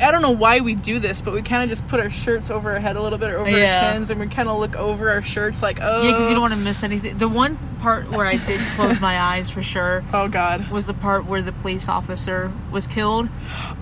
I 0.00 0.10
don't 0.10 0.22
know 0.22 0.30
why 0.32 0.60
we 0.60 0.74
do 0.74 0.98
this, 0.98 1.22
but 1.22 1.32
we 1.34 1.42
kind 1.42 1.62
of 1.62 1.68
just 1.68 1.86
put 1.88 2.00
our 2.00 2.10
shirts 2.10 2.50
over 2.50 2.72
our 2.72 2.78
head 2.80 2.96
a 2.96 3.02
little 3.02 3.18
bit 3.18 3.30
or 3.30 3.38
over 3.38 3.50
Yeah. 3.50 3.74
our 3.86 3.92
chins, 3.92 4.10
and 4.10 4.20
we 4.20 4.26
kind 4.28 4.48
of 4.48 4.58
look 4.58 4.76
over 4.76 5.10
our 5.10 5.22
shirts 5.22 5.62
like, 5.62 5.78
oh, 5.80 6.02
Yeah, 6.02 6.12
because 6.12 6.28
you 6.28 6.34
don't 6.34 6.42
want 6.42 6.54
to 6.54 6.60
miss 6.60 6.82
anything. 6.82 7.18
The 7.18 7.28
one 7.28 7.58
part 7.80 8.10
where 8.10 8.26
I 8.26 8.36
did 8.36 8.60
close 8.74 9.00
my 9.00 9.20
eyes 9.20 9.48
for 9.50 9.62
sure 9.62 10.02
oh 10.12 10.28
god, 10.28 10.70
was 10.70 10.86
the 10.86 10.94
part 10.94 11.26
where 11.26 11.42
the 11.42 11.52
police 11.52 11.88
officer 11.88 12.50
was 12.72 12.86
killed. 12.86 13.28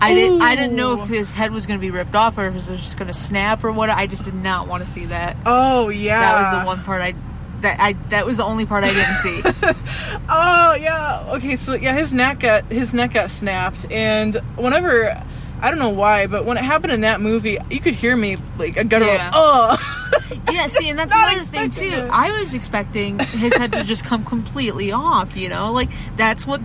I 0.00 0.14
didn't. 0.14 0.42
I 0.42 0.56
didn't 0.56 0.76
know 0.76 1.02
if 1.02 1.08
his 1.08 1.30
head 1.30 1.52
was 1.52 1.66
going 1.66 1.78
to 1.78 1.80
be 1.80 1.90
ripped 1.90 2.14
off 2.14 2.36
or 2.38 2.46
if 2.46 2.52
it 2.52 2.54
was 2.54 2.66
just 2.68 2.98
going 2.98 3.08
to 3.08 3.14
snap 3.14 3.64
or 3.64 3.72
what. 3.72 3.90
I 3.90 4.06
just 4.06 4.24
did 4.24 4.34
not 4.34 4.68
want 4.68 4.84
to 4.84 4.90
see 4.90 5.06
that. 5.06 5.36
oh 5.46 5.88
yeah, 5.88 6.20
That 6.20 6.52
was 6.52 6.60
the 6.62 6.66
one 6.66 6.82
part 6.84 7.02
I. 7.02 7.14
That 7.62 7.80
I. 7.80 7.92
That 8.10 8.26
was 8.26 8.36
the 8.36 8.44
only 8.44 8.66
part 8.66 8.84
I 8.84 8.92
didn't 8.92 9.16
see. 9.16 9.74
Oh 10.28 10.74
yeah. 10.80 11.24
Okay, 11.36 11.56
so 11.56 11.74
yeah, 11.74 11.94
his 11.94 12.12
neck 12.14 12.40
got 12.40 12.64
his 12.66 12.94
neck 12.94 13.12
got 13.14 13.30
snapped, 13.30 13.90
and 13.90 14.34
whenever 14.56 15.22
I 15.64 15.70
don't 15.70 15.78
know 15.78 15.88
why, 15.88 16.26
but 16.26 16.44
when 16.44 16.56
it 16.58 16.64
happened 16.64 16.92
in 16.92 17.00
that 17.00 17.20
movie, 17.20 17.58
you 17.70 17.80
could 17.80 17.94
hear 17.94 18.14
me 18.16 18.36
like 18.58 18.76
a 18.76 18.84
guttural. 18.84 19.14
Yeah. 19.14 19.30
Oh, 19.32 19.76
Yeah, 20.52 20.66
see, 20.66 20.88
and 20.90 20.98
that's 20.98 21.12
Not 21.12 21.28
another 21.32 21.44
thing 21.44 21.70
too. 21.70 21.84
it. 21.96 22.10
I 22.10 22.38
was 22.38 22.54
expecting 22.54 23.18
his 23.18 23.54
head 23.54 23.72
to 23.72 23.82
just 23.84 24.04
come 24.04 24.24
completely 24.24 24.92
off. 24.92 25.36
You 25.36 25.48
know, 25.48 25.72
like 25.72 25.88
that's 26.16 26.46
what 26.46 26.60
uh, 26.60 26.64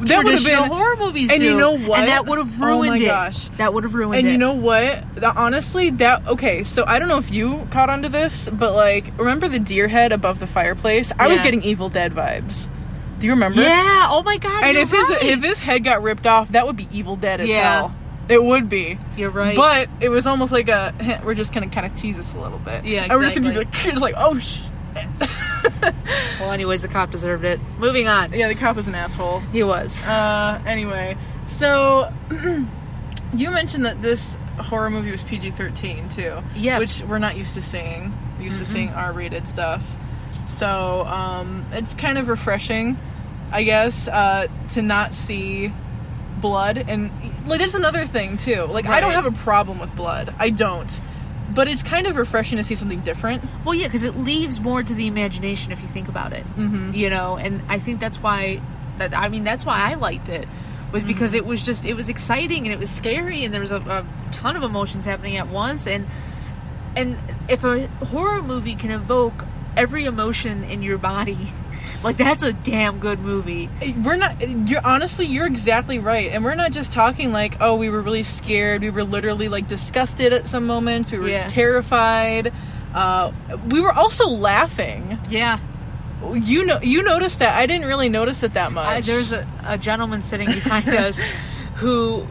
That 0.00 0.20
traditional 0.20 0.62
been- 0.64 0.70
horror 0.70 0.96
movies 0.96 1.30
and 1.30 1.40
do. 1.40 1.44
you 1.46 1.58
know 1.58 1.72
what? 1.78 2.00
And 2.00 2.08
that 2.08 2.26
would 2.26 2.38
have 2.38 2.54
Oh 2.56 2.58
my 2.60 2.66
ruined 2.88 3.02
it. 3.02 3.06
gosh. 3.06 3.48
That 3.56 3.72
would 3.74 3.84
have 3.84 3.94
ruined 3.94 4.18
and 4.18 4.26
it. 4.26 4.30
And 4.30 4.32
you 4.32 4.38
know 4.38 4.54
what? 4.54 5.14
The- 5.16 5.32
honestly, 5.34 5.90
that 5.90 6.26
okay. 6.28 6.64
So 6.64 6.84
I 6.86 6.98
don't 6.98 7.08
know 7.08 7.18
if 7.18 7.30
you 7.30 7.66
caught 7.70 7.88
onto 7.90 8.08
this, 8.08 8.48
but 8.50 8.74
like, 8.74 9.16
remember 9.18 9.48
the 9.48 9.58
deer 9.58 9.88
head 9.88 10.12
above 10.12 10.38
the 10.38 10.46
fireplace? 10.46 11.12
I 11.18 11.28
was 11.28 11.40
getting 11.40 11.62
Evil 11.62 11.88
Dead 11.88 12.12
vibes. 12.12 12.68
Do 13.20 13.26
you 13.26 13.32
remember? 13.32 13.62
Yeah. 13.62 14.06
Oh 14.10 14.22
my 14.22 14.36
god. 14.36 14.62
And 14.64 14.76
if 14.76 14.90
his 14.92 15.10
if 15.10 15.42
his 15.42 15.62
head 15.64 15.82
got 15.82 16.02
ripped 16.02 16.26
off, 16.26 16.50
that 16.50 16.66
would 16.66 16.76
be 16.76 16.86
Evil 16.92 17.16
Dead 17.16 17.40
as 17.40 17.50
Yeah. 17.50 17.72
hell. 17.80 17.94
It 18.28 18.42
would 18.42 18.68
be. 18.68 18.98
You're 19.16 19.30
right. 19.30 19.56
But 19.56 19.88
it 20.00 20.08
was 20.08 20.26
almost 20.26 20.52
like 20.52 20.68
a 20.68 20.92
hint. 20.92 21.24
We're 21.24 21.34
just 21.34 21.52
gonna 21.52 21.68
kind 21.68 21.86
of 21.86 21.96
tease 21.96 22.18
us 22.18 22.34
a 22.34 22.38
little 22.38 22.58
bit. 22.58 22.84
Yeah, 22.84 23.04
And 23.04 23.12
we're 23.12 23.22
just 23.24 23.36
gonna 23.36 23.50
be 23.50 23.56
like, 23.58 23.68
it's 23.86 24.00
like, 24.00 24.14
oh 24.16 24.38
shit. 24.38 24.64
well, 26.40 26.50
anyways, 26.52 26.82
the 26.82 26.88
cop 26.88 27.10
deserved 27.10 27.44
it. 27.44 27.60
Moving 27.78 28.08
on. 28.08 28.32
Yeah, 28.32 28.48
the 28.48 28.54
cop 28.54 28.76
was 28.76 28.88
an 28.88 28.94
asshole. 28.94 29.40
He 29.52 29.62
was. 29.62 30.02
Uh, 30.04 30.60
anyway, 30.66 31.16
so 31.46 32.12
you 33.34 33.50
mentioned 33.50 33.84
that 33.86 34.02
this 34.02 34.36
horror 34.58 34.90
movie 34.90 35.10
was 35.10 35.22
PG 35.22 35.50
thirteen 35.52 36.08
too. 36.08 36.42
Yeah. 36.54 36.78
which 36.78 37.00
we're 37.02 37.18
not 37.18 37.36
used 37.36 37.54
to 37.54 37.62
seeing. 37.62 38.12
We're 38.38 38.44
used 38.44 38.58
to 38.58 38.64
seeing 38.64 38.90
R 38.90 39.12
rated 39.12 39.46
stuff. 39.48 39.84
So 40.46 41.04
um, 41.06 41.64
it's 41.72 41.94
kind 41.94 42.18
of 42.18 42.28
refreshing, 42.28 42.96
I 43.50 43.62
guess, 43.64 44.08
uh, 44.08 44.46
to 44.70 44.82
not 44.82 45.14
see 45.14 45.72
blood 46.40 46.84
and 46.88 47.10
like 47.46 47.60
that's 47.60 47.74
another 47.74 48.06
thing 48.06 48.36
too. 48.36 48.64
Like 48.64 48.86
I 48.86 49.00
don't 49.00 49.12
have 49.12 49.26
a 49.26 49.32
problem 49.32 49.78
with 49.78 49.94
blood. 49.94 50.34
I 50.38 50.50
don't. 50.50 51.00
But 51.54 51.66
it's 51.66 51.82
kind 51.82 52.06
of 52.06 52.16
refreshing 52.16 52.58
to 52.58 52.64
see 52.64 52.74
something 52.74 53.00
different. 53.00 53.42
Well, 53.64 53.74
yeah, 53.74 53.86
because 53.86 54.02
it 54.04 54.16
leaves 54.16 54.60
more 54.60 54.82
to 54.82 54.94
the 54.94 55.06
imagination 55.06 55.72
if 55.72 55.80
you 55.80 55.88
think 55.88 56.08
about 56.08 56.34
it. 56.34 56.44
Mm-hmm. 56.56 56.92
You 56.92 57.08
know, 57.08 57.36
and 57.36 57.62
I 57.68 57.78
think 57.78 58.00
that's 58.00 58.22
why 58.22 58.60
that 58.98 59.16
I 59.16 59.28
mean 59.28 59.44
that's 59.44 59.64
why 59.64 59.90
I 59.90 59.94
liked 59.94 60.28
it 60.28 60.46
was 60.92 61.04
because 61.04 61.34
it 61.34 61.44
was 61.44 61.62
just 61.62 61.86
it 61.86 61.94
was 61.94 62.08
exciting 62.08 62.64
and 62.64 62.72
it 62.72 62.78
was 62.78 62.90
scary 62.90 63.44
and 63.44 63.52
there 63.52 63.60
was 63.60 63.72
a, 63.72 63.80
a 63.80 64.06
ton 64.32 64.56
of 64.56 64.62
emotions 64.62 65.04
happening 65.04 65.36
at 65.36 65.48
once 65.48 65.86
and 65.86 66.06
and 66.96 67.16
if 67.48 67.64
a 67.64 67.86
horror 68.06 68.42
movie 68.42 68.74
can 68.74 68.90
evoke 68.90 69.44
every 69.76 70.04
emotion 70.04 70.64
in 70.64 70.82
your 70.82 70.98
body, 70.98 71.52
like 72.02 72.16
that's 72.16 72.42
a 72.42 72.52
damn 72.52 72.98
good 73.00 73.18
movie. 73.20 73.68
we're 74.04 74.16
not 74.16 74.40
you're 74.68 74.84
honestly 74.84 75.26
you're 75.26 75.46
exactly 75.46 75.98
right. 75.98 76.30
And 76.30 76.44
we're 76.44 76.54
not 76.54 76.72
just 76.72 76.92
talking 76.92 77.32
like 77.32 77.56
oh 77.60 77.74
we 77.76 77.88
were 77.88 78.00
really 78.00 78.22
scared. 78.22 78.82
We 78.82 78.90
were 78.90 79.04
literally 79.04 79.48
like 79.48 79.66
disgusted 79.66 80.32
at 80.32 80.46
some 80.48 80.66
moments. 80.66 81.10
We 81.10 81.18
were 81.18 81.28
Yeah. 81.28 81.48
terrified. 81.48 82.52
Uh, 82.94 83.32
we 83.68 83.80
were 83.80 83.92
also 83.92 84.28
laughing. 84.28 85.18
Yeah, 85.28 85.58
you 86.34 86.64
know 86.66 86.80
you 86.80 87.02
noticed 87.02 87.40
that. 87.40 87.54
I 87.58 87.66
didn't 87.66 87.86
really 87.86 88.08
notice 88.08 88.42
it 88.42 88.54
that 88.54 88.72
much. 88.72 88.86
I, 88.86 89.00
there's 89.00 89.32
a, 89.32 89.46
a 89.64 89.76
gentleman 89.78 90.22
sitting 90.22 90.48
behind 90.48 90.88
us 91.06 91.20
who 91.76 92.26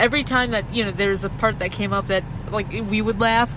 every 0.00 0.24
time 0.24 0.52
that 0.52 0.72
you 0.72 0.84
know 0.84 0.90
there's 0.92 1.24
a 1.24 1.28
part 1.28 1.58
that 1.58 1.72
came 1.72 1.92
up 1.92 2.06
that 2.06 2.22
like 2.50 2.70
we 2.70 3.02
would 3.02 3.20
laugh 3.20 3.54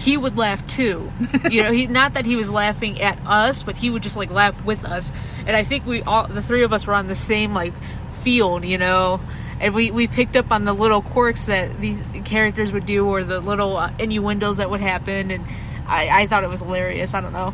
he 0.00 0.16
would 0.16 0.36
laugh 0.36 0.66
too. 0.66 1.12
You 1.50 1.62
know 1.62 1.72
he 1.72 1.86
not 1.86 2.14
that 2.14 2.24
he 2.24 2.36
was 2.36 2.50
laughing 2.50 3.00
at 3.00 3.18
us 3.26 3.62
but 3.62 3.76
he 3.76 3.90
would 3.90 4.02
just 4.02 4.16
like 4.16 4.30
laugh 4.30 4.64
with 4.64 4.84
us. 4.84 5.12
And 5.46 5.56
i 5.56 5.62
think 5.62 5.86
we 5.86 6.02
all 6.02 6.26
the 6.26 6.42
three 6.42 6.62
of 6.62 6.72
us 6.72 6.86
were 6.86 6.94
on 6.94 7.06
the 7.06 7.14
same 7.14 7.54
like 7.54 7.74
field 8.22 8.64
you 8.64 8.78
know? 8.78 9.20
And 9.60 9.74
we, 9.74 9.90
we 9.90 10.06
picked 10.06 10.38
up 10.38 10.52
on 10.52 10.64
the 10.64 10.72
little 10.72 11.02
quirks 11.02 11.44
that 11.44 11.78
these 11.80 11.98
characters 12.24 12.72
would 12.72 12.86
do 12.86 13.06
or 13.06 13.24
the 13.24 13.40
little 13.40 13.76
uh, 13.76 13.92
innuendos 13.98 14.56
that 14.56 14.70
would 14.70 14.80
happen. 14.80 15.30
And 15.30 15.44
I, 15.86 16.22
I 16.22 16.26
thought 16.26 16.44
it 16.44 16.48
was 16.48 16.60
hilarious. 16.60 17.12
I 17.12 17.20
don't 17.20 17.34
know 17.34 17.52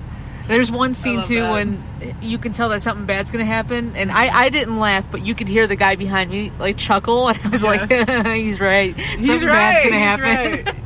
there's 0.48 0.70
one 0.70 0.94
scene 0.94 1.22
too 1.22 1.40
that. 1.40 1.52
when 1.52 1.82
you 2.20 2.38
can 2.38 2.52
tell 2.52 2.68
that 2.70 2.82
something 2.82 3.06
bad's 3.06 3.30
gonna 3.30 3.44
happen 3.44 3.94
and 3.96 4.11
I, 4.12 4.28
I 4.44 4.48
didn't 4.48 4.78
laugh 4.78 5.11
but 5.11 5.24
you 5.24 5.35
could 5.35 5.48
hear 5.48 5.66
the 5.66 5.76
guy 5.76 5.96
behind 5.96 6.30
me 6.30 6.52
like 6.59 6.76
chuckle 6.76 7.28
and 7.28 7.38
i 7.44 7.48
was 7.48 7.62
like 7.62 7.90
he's 8.26 8.61
right. 8.61 8.94
He's 8.96 9.26
something 9.26 9.48
right 9.48 9.85
bad's 9.85 10.18
gonna 10.20 10.56
he's 10.56 10.64
happen. 10.64 10.85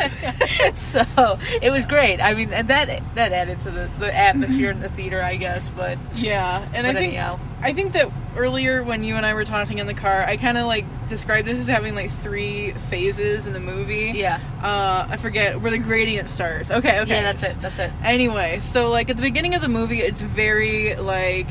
right. 0.69 0.77
So 0.77 1.39
it 1.61 1.71
was 1.71 1.87
great. 1.87 2.21
I 2.21 2.35
mean 2.35 2.53
and 2.53 2.69
that 2.69 3.03
that 3.15 3.33
added 3.33 3.61
to 3.61 3.71
the, 3.71 3.91
the 3.99 4.15
atmosphere 4.17 4.71
in 4.71 4.81
the 4.81 4.89
theater 4.89 5.21
i 5.23 5.37
guess 5.37 5.69
but 5.69 5.99
yeah 6.15 6.69
and 6.75 6.87
i 6.87 6.93
But 6.93 7.01
think 7.01 7.15
anyhow. 7.15 7.39
I 7.63 7.73
think 7.73 7.93
that 7.93 8.11
earlier 8.37 8.83
when 8.83 9.03
you 9.03 9.17
and 9.17 9.27
i 9.27 9.35
were 9.35 9.45
talking 9.45 9.79
in 9.79 9.87
the 9.87 9.95
car 9.95 10.23
i 10.25 10.37
kind 10.37 10.57
of 10.57 10.67
like 10.67 10.85
described 11.09 11.47
this 11.47 11.59
as 11.59 11.67
having 11.67 11.95
like 11.95 12.11
three 12.11 12.71
phases 12.73 13.47
in 13.47 13.53
the 13.53 13.61
movie 13.61 14.13
yeah 14.15 14.39
uh 14.63 15.07
i 15.11 15.17
forget 15.17 15.61
where 15.61 15.71
the 15.71 15.79
gradient 15.79 16.31
starts 16.31 16.71
okay 16.71 17.01
okay 17.01 17.17
yeah 17.17 17.23
that's 17.23 17.43
it 17.45 17.61
that's 17.61 17.79
it 17.79 17.91
Anyway, 18.05 18.61
so 18.61 18.91
like 18.91 19.11
at 19.11 19.17
the 19.17 19.23
beginning 19.23 19.55
of 19.55 19.61
the 19.63 19.69
movie, 19.69 20.01
it's 20.01 20.23
very 20.23 20.95
like 20.97 21.47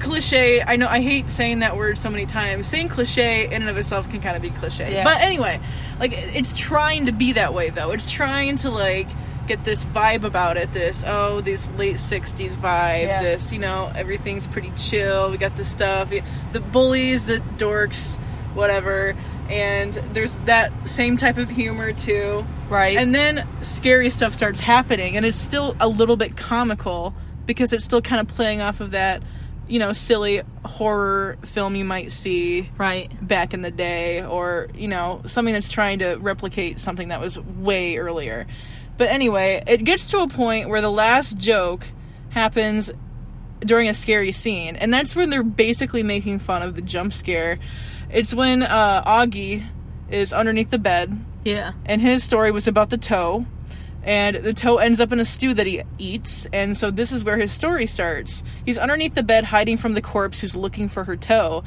cliche. 0.00 0.62
I 0.62 0.76
know 0.76 0.88
I 0.88 1.00
hate 1.00 1.30
saying 1.30 1.60
that 1.60 1.76
word 1.76 1.98
so 1.98 2.10
many 2.10 2.26
times. 2.26 2.66
Saying 2.66 2.88
cliche 2.88 3.46
in 3.46 3.52
and 3.52 3.68
of 3.68 3.76
itself 3.76 4.08
can 4.10 4.20
kind 4.20 4.36
of 4.36 4.42
be 4.42 4.50
cliche. 4.50 4.92
Yeah. 4.92 5.04
But 5.04 5.22
anyway, 5.22 5.60
like 5.98 6.12
it's 6.14 6.56
trying 6.56 7.06
to 7.06 7.12
be 7.12 7.32
that 7.34 7.54
way 7.54 7.70
though. 7.70 7.90
It's 7.90 8.10
trying 8.10 8.56
to 8.56 8.70
like 8.70 9.08
get 9.46 9.64
this 9.64 9.84
vibe 9.84 10.24
about 10.24 10.56
it. 10.56 10.72
This 10.72 11.04
oh, 11.06 11.40
this 11.40 11.70
late 11.72 11.96
'60s 11.96 12.52
vibe. 12.52 13.06
Yeah. 13.06 13.22
This 13.22 13.52
you 13.52 13.58
know 13.58 13.92
everything's 13.94 14.46
pretty 14.46 14.72
chill. 14.76 15.30
We 15.30 15.36
got 15.36 15.56
this 15.56 15.70
stuff. 15.70 16.12
The 16.52 16.60
bullies, 16.60 17.26
the 17.26 17.38
dorks, 17.56 18.18
whatever. 18.54 19.14
And 19.48 19.92
there's 20.14 20.38
that 20.40 20.72
same 20.88 21.18
type 21.18 21.36
of 21.36 21.50
humor 21.50 21.92
too. 21.92 22.46
right 22.70 22.96
And 22.96 23.14
then 23.14 23.46
scary 23.60 24.08
stuff 24.08 24.32
starts 24.32 24.60
happening, 24.60 25.16
and 25.16 25.26
it's 25.26 25.38
still 25.38 25.76
a 25.80 25.88
little 25.88 26.16
bit 26.16 26.36
comical 26.36 27.14
because 27.44 27.72
it's 27.74 27.84
still 27.84 28.00
kind 28.00 28.26
of 28.26 28.34
playing 28.34 28.62
off 28.62 28.80
of 28.80 28.92
that, 28.92 29.22
you 29.68 29.78
know, 29.78 29.92
silly 29.92 30.40
horror 30.64 31.36
film 31.44 31.74
you 31.74 31.84
might 31.84 32.10
see 32.10 32.70
right 32.78 33.10
back 33.26 33.52
in 33.52 33.60
the 33.60 33.70
day, 33.70 34.24
or, 34.24 34.68
you 34.74 34.88
know, 34.88 35.20
something 35.26 35.52
that's 35.52 35.70
trying 35.70 35.98
to 35.98 36.14
replicate 36.14 36.80
something 36.80 37.08
that 37.08 37.20
was 37.20 37.38
way 37.38 37.98
earlier. 37.98 38.46
But 38.96 39.08
anyway, 39.08 39.62
it 39.66 39.84
gets 39.84 40.06
to 40.06 40.18
a 40.18 40.28
point 40.28 40.68
where 40.68 40.80
the 40.80 40.90
last 40.90 41.38
joke 41.38 41.86
happens 42.30 42.90
during 43.60 43.88
a 43.88 43.94
scary 43.94 44.32
scene, 44.32 44.76
and 44.76 44.92
that's 44.92 45.16
when 45.16 45.30
they're 45.30 45.42
basically 45.42 46.02
making 46.02 46.38
fun 46.38 46.62
of 46.62 46.74
the 46.74 46.82
jump 46.82 47.12
scare. 47.12 47.58
It's 48.10 48.34
when 48.34 48.62
uh, 48.62 49.02
Augie 49.04 49.66
is 50.10 50.32
underneath 50.32 50.70
the 50.70 50.78
bed. 50.78 51.18
Yeah. 51.44 51.72
And 51.84 52.00
his 52.00 52.22
story 52.22 52.50
was 52.50 52.68
about 52.68 52.90
the 52.90 52.98
toe 52.98 53.46
and 54.04 54.36
the 54.36 54.52
toe 54.52 54.76
ends 54.76 55.00
up 55.00 55.12
in 55.12 55.18
a 55.18 55.24
stew 55.24 55.54
that 55.54 55.66
he 55.66 55.82
eats 55.98 56.46
and 56.52 56.76
so 56.76 56.90
this 56.90 57.10
is 57.10 57.24
where 57.24 57.38
his 57.38 57.50
story 57.50 57.86
starts. 57.86 58.44
He's 58.64 58.78
underneath 58.78 59.14
the 59.14 59.22
bed 59.22 59.44
hiding 59.44 59.78
from 59.78 59.94
the 59.94 60.02
corpse 60.02 60.40
who's 60.40 60.54
looking 60.54 60.88
for 60.88 61.04
her 61.04 61.16
toe. 61.16 61.64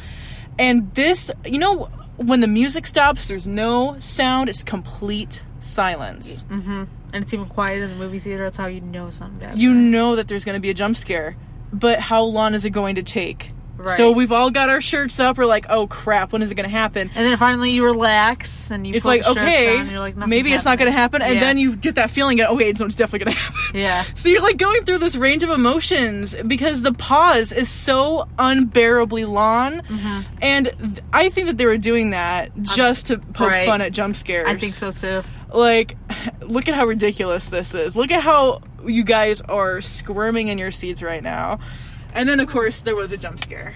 And 0.59 0.93
this 0.93 1.31
you 1.45 1.59
know 1.59 1.85
when 2.17 2.41
the 2.41 2.47
music 2.47 2.85
stops 2.85 3.27
there's 3.27 3.47
no 3.47 3.99
sound. 3.99 4.49
It's 4.49 4.63
complete 4.63 5.41
silence 5.59 6.43
mm-hmm. 6.43 6.83
and 7.13 7.23
it's 7.23 7.33
even 7.33 7.45
quieter 7.45 7.83
in 7.83 7.89
the 7.89 7.95
movie 7.95 8.19
theater 8.19 8.43
that's 8.43 8.57
how 8.57 8.67
you 8.67 8.81
know 8.81 9.09
something 9.09 9.39
bad 9.39 9.59
you 9.59 9.73
know 9.73 10.15
that 10.15 10.27
there's 10.27 10.45
going 10.45 10.55
to 10.55 10.61
be 10.61 10.69
a 10.69 10.73
jump 10.73 10.95
scare 10.95 11.35
but 11.73 11.99
how 11.99 12.23
long 12.23 12.53
is 12.53 12.65
it 12.65 12.69
going 12.69 12.95
to 12.95 13.03
take 13.03 13.53
Right. 13.77 13.95
So 13.95 14.11
we've 14.11 14.31
all 14.31 14.49
got 14.49 14.69
our 14.69 14.81
shirts 14.81 15.19
up. 15.19 15.37
We're 15.37 15.45
like, 15.45 15.67
oh 15.69 15.85
crap, 15.85 16.33
when 16.33 16.41
is 16.41 16.51
it 16.51 16.55
going 16.55 16.67
to 16.67 16.75
happen? 16.75 17.11
And 17.13 17.25
then 17.25 17.37
finally 17.37 17.71
you 17.71 17.85
relax 17.85 18.71
and 18.71 18.87
you. 18.87 18.93
It's 18.95 19.05
like 19.05 19.23
okay, 19.25 19.87
you're 19.87 19.99
like, 19.99 20.15
"Nothing's 20.15 20.29
maybe 20.29 20.51
it's 20.53 20.65
not 20.65 20.79
going 20.79 20.91
to 20.91 20.97
happen, 20.97 21.21
and 21.21 21.35
Yeah. 21.35 21.39
then 21.39 21.57
you 21.57 21.75
get 21.75 21.95
that 21.95 22.09
feeling. 22.09 22.41
Oh 22.41 22.55
wait, 22.55 22.79
it's 22.81 22.95
definitely 22.95 23.25
going 23.25 23.33
to 23.35 23.39
happen. 23.39 23.79
Yeah. 23.79 24.03
So 24.15 24.29
you're 24.29 24.41
like 24.41 24.57
going 24.57 24.83
through 24.83 24.97
this 24.97 25.15
range 25.15 25.43
of 25.43 25.49
emotions 25.51 26.35
because 26.47 26.81
the 26.81 26.93
pause 26.93 27.51
is 27.51 27.69
so 27.69 28.27
unbearably 28.39 29.25
long, 29.25 29.81
mm-hmm. 29.81 30.21
and 30.41 30.71
th- 30.79 30.99
I 31.13 31.29
think 31.29 31.47
that 31.47 31.57
they 31.57 31.65
were 31.65 31.77
doing 31.77 32.11
that 32.11 32.51
just 32.61 33.07
to 33.07 33.19
poke 33.19 33.51
right. 33.51 33.67
fun 33.67 33.81
at 33.81 33.91
jump 33.91 34.15
scares. 34.15 34.47
I 34.47 34.55
think 34.55 34.73
so 34.73 34.91
too. 34.91 35.23
Like, 35.51 35.97
look 36.41 36.67
at 36.67 36.75
how 36.75 36.85
ridiculous 36.85 37.49
this 37.49 37.73
is. 37.73 37.95
Look 37.95 38.11
at 38.11 38.23
how 38.23 38.61
you 38.85 39.03
guys 39.03 39.41
are 39.41 39.81
squirming 39.81 40.47
in 40.47 40.57
your 40.57 40.71
seats 40.71 41.01
right 41.01 41.23
now. 41.23 41.59
And 42.13 42.27
then, 42.27 42.39
of 42.39 42.49
course, 42.49 42.81
there 42.81 42.95
was 42.95 43.11
a 43.11 43.17
jump 43.17 43.39
scare. 43.39 43.75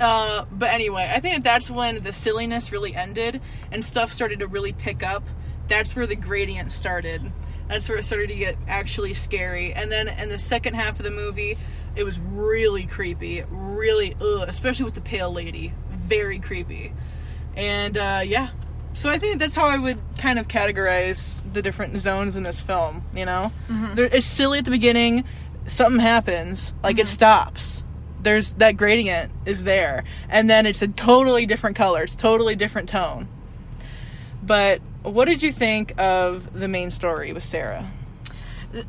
Uh, 0.00 0.46
but 0.50 0.70
anyway, 0.70 1.10
I 1.12 1.20
think 1.20 1.36
that 1.36 1.44
that's 1.44 1.70
when 1.70 2.02
the 2.02 2.12
silliness 2.12 2.72
really 2.72 2.94
ended 2.94 3.40
and 3.70 3.84
stuff 3.84 4.12
started 4.12 4.38
to 4.38 4.46
really 4.46 4.72
pick 4.72 5.02
up. 5.02 5.22
That's 5.68 5.94
where 5.94 6.06
the 6.06 6.16
gradient 6.16 6.72
started. 6.72 7.32
That's 7.68 7.88
where 7.88 7.98
it 7.98 8.04
started 8.04 8.28
to 8.30 8.34
get 8.34 8.56
actually 8.66 9.14
scary. 9.14 9.72
And 9.74 9.92
then 9.92 10.08
in 10.08 10.30
the 10.30 10.38
second 10.38 10.74
half 10.74 10.98
of 10.98 11.04
the 11.04 11.10
movie, 11.10 11.56
it 11.94 12.04
was 12.04 12.18
really 12.18 12.86
creepy. 12.86 13.44
Really, 13.50 14.16
ugh, 14.20 14.44
especially 14.48 14.86
with 14.86 14.94
the 14.94 15.00
pale 15.00 15.32
lady. 15.32 15.74
Very 15.90 16.38
creepy. 16.38 16.92
And 17.54 17.98
uh, 17.98 18.22
yeah, 18.24 18.50
so 18.94 19.08
I 19.08 19.18
think 19.18 19.38
that's 19.38 19.54
how 19.54 19.66
I 19.66 19.78
would 19.78 19.98
kind 20.18 20.38
of 20.38 20.48
categorize 20.48 21.42
the 21.52 21.62
different 21.62 21.98
zones 21.98 22.36
in 22.36 22.42
this 22.42 22.60
film. 22.60 23.04
You 23.14 23.24
know, 23.24 23.52
there, 23.94 24.06
it's 24.06 24.26
silly 24.26 24.58
at 24.58 24.64
the 24.64 24.70
beginning. 24.70 25.24
Something 25.66 26.00
happens, 26.00 26.74
like 26.82 26.98
it 26.98 27.08
stops. 27.08 27.84
There's 28.22 28.54
that 28.54 28.76
gradient 28.76 29.32
is 29.46 29.64
there, 29.64 30.04
and 30.28 30.50
then 30.50 30.66
it's 30.66 30.82
a 30.82 30.88
totally 30.88 31.46
different 31.46 31.76
color. 31.76 32.02
It's 32.02 32.16
totally 32.16 32.56
different 32.56 32.88
tone. 32.88 33.28
But 34.42 34.80
what 35.02 35.26
did 35.26 35.42
you 35.42 35.52
think 35.52 35.98
of 35.98 36.58
the 36.58 36.68
main 36.68 36.90
story 36.90 37.32
with 37.32 37.44
Sarah? 37.44 37.90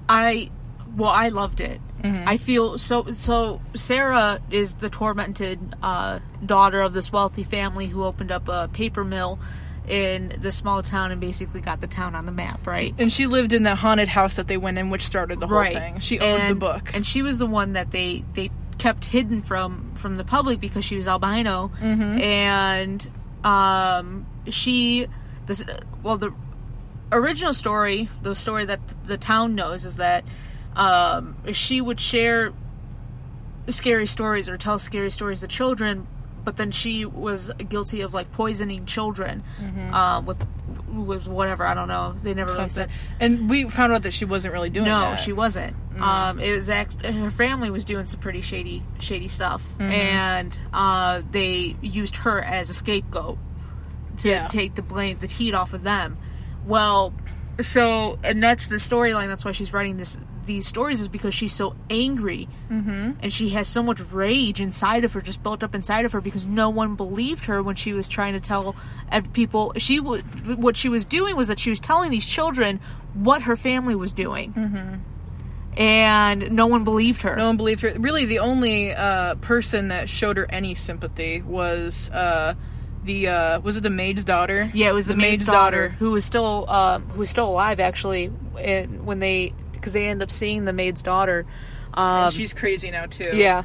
I 0.09 0.49
well, 0.95 1.11
I 1.11 1.29
loved 1.29 1.61
it. 1.61 1.79
Mm-hmm. 2.01 2.27
I 2.27 2.37
feel 2.37 2.77
so. 2.77 3.13
So 3.13 3.61
Sarah 3.75 4.41
is 4.49 4.73
the 4.73 4.89
tormented 4.89 5.75
uh, 5.81 6.19
daughter 6.45 6.81
of 6.81 6.93
this 6.93 7.11
wealthy 7.11 7.43
family 7.43 7.87
who 7.87 8.03
opened 8.03 8.31
up 8.31 8.49
a 8.49 8.69
paper 8.73 9.03
mill 9.03 9.39
in 9.91 10.38
the 10.39 10.51
small 10.51 10.82
town 10.82 11.12
and 11.12 11.19
basically 11.19 11.60
got 11.60 11.82
the 11.82 11.88
town 11.88 12.15
on 12.15 12.25
the 12.25 12.32
map, 12.32 12.65
right? 12.65 12.95
And 12.97 13.12
she 13.12 13.27
lived 13.27 13.51
in 13.51 13.63
the 13.63 13.75
haunted 13.75 14.08
house 14.08 14.38
that 14.38 14.47
they 14.47 14.56
went 14.58 14.77
in, 14.77 14.89
which 14.89 15.06
started 15.06 15.39
the 15.41 15.47
whole 15.47 15.65
thing. 15.65 15.99
She 15.99 16.17
owned 16.19 16.43
and, 16.43 16.51
the 16.51 16.60
book. 16.60 16.91
and 16.93 17.06
she 17.06 17.21
was 17.21 17.38
the 17.39 17.45
one 17.45 17.73
that 17.73 17.91
they 17.91 18.23
they 18.34 18.49
kept 18.77 19.06
hidden 19.06 19.41
from 19.41 19.91
from 19.95 20.15
the 20.15 20.23
public 20.23 20.60
because 20.62 20.86
she 20.86 20.95
was 20.95 21.08
albino, 21.08 21.71
Mm-hmm. 21.82 22.19
and 22.21 23.12
um, 23.43 24.25
she 24.47 25.08
this 25.45 25.63
well 26.01 26.17
the 26.17 26.34
original 27.12 27.54
story, 27.54 28.08
the 28.23 28.34
story 28.34 28.63
that 28.65 28.80
the 29.06 29.17
town 29.17 29.54
knows 29.56 29.84
is 29.84 29.97
that 29.97 30.23
um, 30.75 31.36
she 31.51 31.82
would 31.82 31.99
share 31.99 32.54
scary 33.67 34.08
stories 34.08 34.47
or 34.49 34.58
tell 34.58 34.80
scary 34.80 35.12
stories 35.12 35.41
to 35.41 35.47
children, 35.47 36.08
but 36.43 36.58
then 36.58 36.71
she 36.71 37.06
was 37.06 37.51
guilty 37.69 38.01
of 38.01 38.13
like 38.13 38.32
poisoning 38.32 38.86
children 38.86 39.43
um, 39.91 40.25
with 40.25 40.45
with 40.91 41.27
whatever 41.27 41.65
I 41.65 41.73
don't 41.73 41.88
know. 41.88 42.13
They 42.21 42.34
never 42.34 42.51
really 42.54 42.69
said. 42.69 42.89
Something. 42.89 42.97
And 43.39 43.49
we 43.49 43.69
found 43.69 43.93
out 43.93 44.04
that 44.04 44.12
she 44.13 44.25
wasn't 44.25 44.54
really 44.54 44.69
doing 44.69 44.86
No, 44.86 44.99
that. 45.01 45.15
she 45.19 45.32
wasn't. 45.34 45.75
Um, 45.99 46.39
it 46.39 46.54
was 46.54 46.69
act- 46.69 47.04
her 47.06 47.30
family 47.32 47.69
was 47.69 47.86
doing 47.86 48.06
some 48.08 48.19
pretty 48.19 48.41
shady, 48.41 48.84
shady 48.99 49.27
stuff, 49.27 49.63
and 49.80 50.58
uh, 50.73 51.21
they 51.32 51.75
used 51.82 52.17
her 52.17 52.41
as 52.41 52.69
a 52.69 52.73
scapegoat 52.73 53.38
to 54.17 54.30
Yeah. 54.30 54.47
take 54.47 54.75
the 54.75 54.82
blame, 54.82 55.17
the 55.19 55.27
heat 55.27 55.54
off 55.54 55.73
of 55.73 55.84
them. 55.84 56.17
Well, 56.65 57.13
so 57.62 58.19
and 58.24 58.41
that's 58.41 58.67
the 58.67 58.78
storyline. 58.78 59.28
That's 59.28 59.45
why 59.45 59.52
she's 59.52 59.74
writing 59.74 59.97
this 59.97 60.17
these 60.45 60.67
stories 60.67 61.02
is 61.02 61.08
because 61.08 61.34
she's 61.34 61.54
so 61.54 61.76
angry 61.89 62.47
mm-hmm. 62.69 63.12
and 63.21 63.32
she 63.32 63.50
has 63.50 63.67
so 63.67 63.84
much 63.84 64.02
rage 64.12 64.60
inside 64.60 65.06
of 65.06 65.13
her, 65.13 65.21
just 65.21 65.43
built 65.43 65.63
up 65.63 65.76
inside 65.76 66.06
of 66.06 66.12
her 66.12 66.21
because 66.21 66.45
no 66.45 66.69
one 66.69 66.95
believed 66.95 67.45
her 67.45 67.62
when 67.62 67.76
she 67.76 67.93
was 67.93 68.08
trying 68.08 68.34
to 68.34 68.39
tell 68.39 68.76
people. 69.34 69.74
She 69.78 70.00
would 70.00 70.58
what 70.58 70.76
she 70.76 70.89
was 70.89 71.06
doing 71.06 71.36
was 71.36 71.47
that 71.47 71.60
she 71.60 71.69
was 71.69 71.80
telling 71.80 72.12
these 72.12 72.26
children 72.26 72.80
what 73.13 73.43
her 73.43 73.56
family 73.56 73.95
was 73.95 74.12
doing. 74.12 74.54
And 75.78 76.52
no 76.52 76.67
one 76.67 76.84
believed 76.84 77.21
her. 77.21 77.36
No 77.38 77.47
one 77.47 77.56
believed 77.56 77.82
her. 77.82 77.93
Really, 77.97 78.26
the 78.26 78.39
only 78.39 78.93
uh, 78.93 79.36
person 79.36 79.88
that 79.88 80.10
showed 80.10 80.36
her 80.36 80.45
any 80.50 80.76
sympathy 80.76 81.41
was 81.41 82.10
uh, 82.10 82.56
the 83.03 83.27
uh, 83.27 83.59
was 83.61 83.77
it 83.77 83.83
the 83.83 83.89
maid's 83.89 84.23
daughter? 84.23 84.69
Yeah, 84.73 84.89
it 84.89 84.93
was 84.93 85.05
the, 85.07 85.15
maid's, 85.15 85.45
daughter, 85.45 85.89
who 85.99 86.11
was 86.11 86.23
still 86.25 86.69
um, 86.69 87.07
who 87.09 87.19
was 87.19 87.29
still 87.29 87.47
alive 87.49 87.79
actually 87.79 88.31
and 88.59 89.05
when 89.05 89.19
they 89.19 89.53
because 89.73 89.93
they 89.93 90.07
end 90.07 90.21
up 90.21 90.29
seeing 90.31 90.65
the 90.65 90.73
maid's 90.73 91.01
daughter. 91.01 91.45
Um, 91.95 92.25
And 92.25 92.33
she's 92.33 92.53
crazy 92.53 92.91
now 92.91 93.05
too. 93.07 93.31
yeah. 93.35 93.63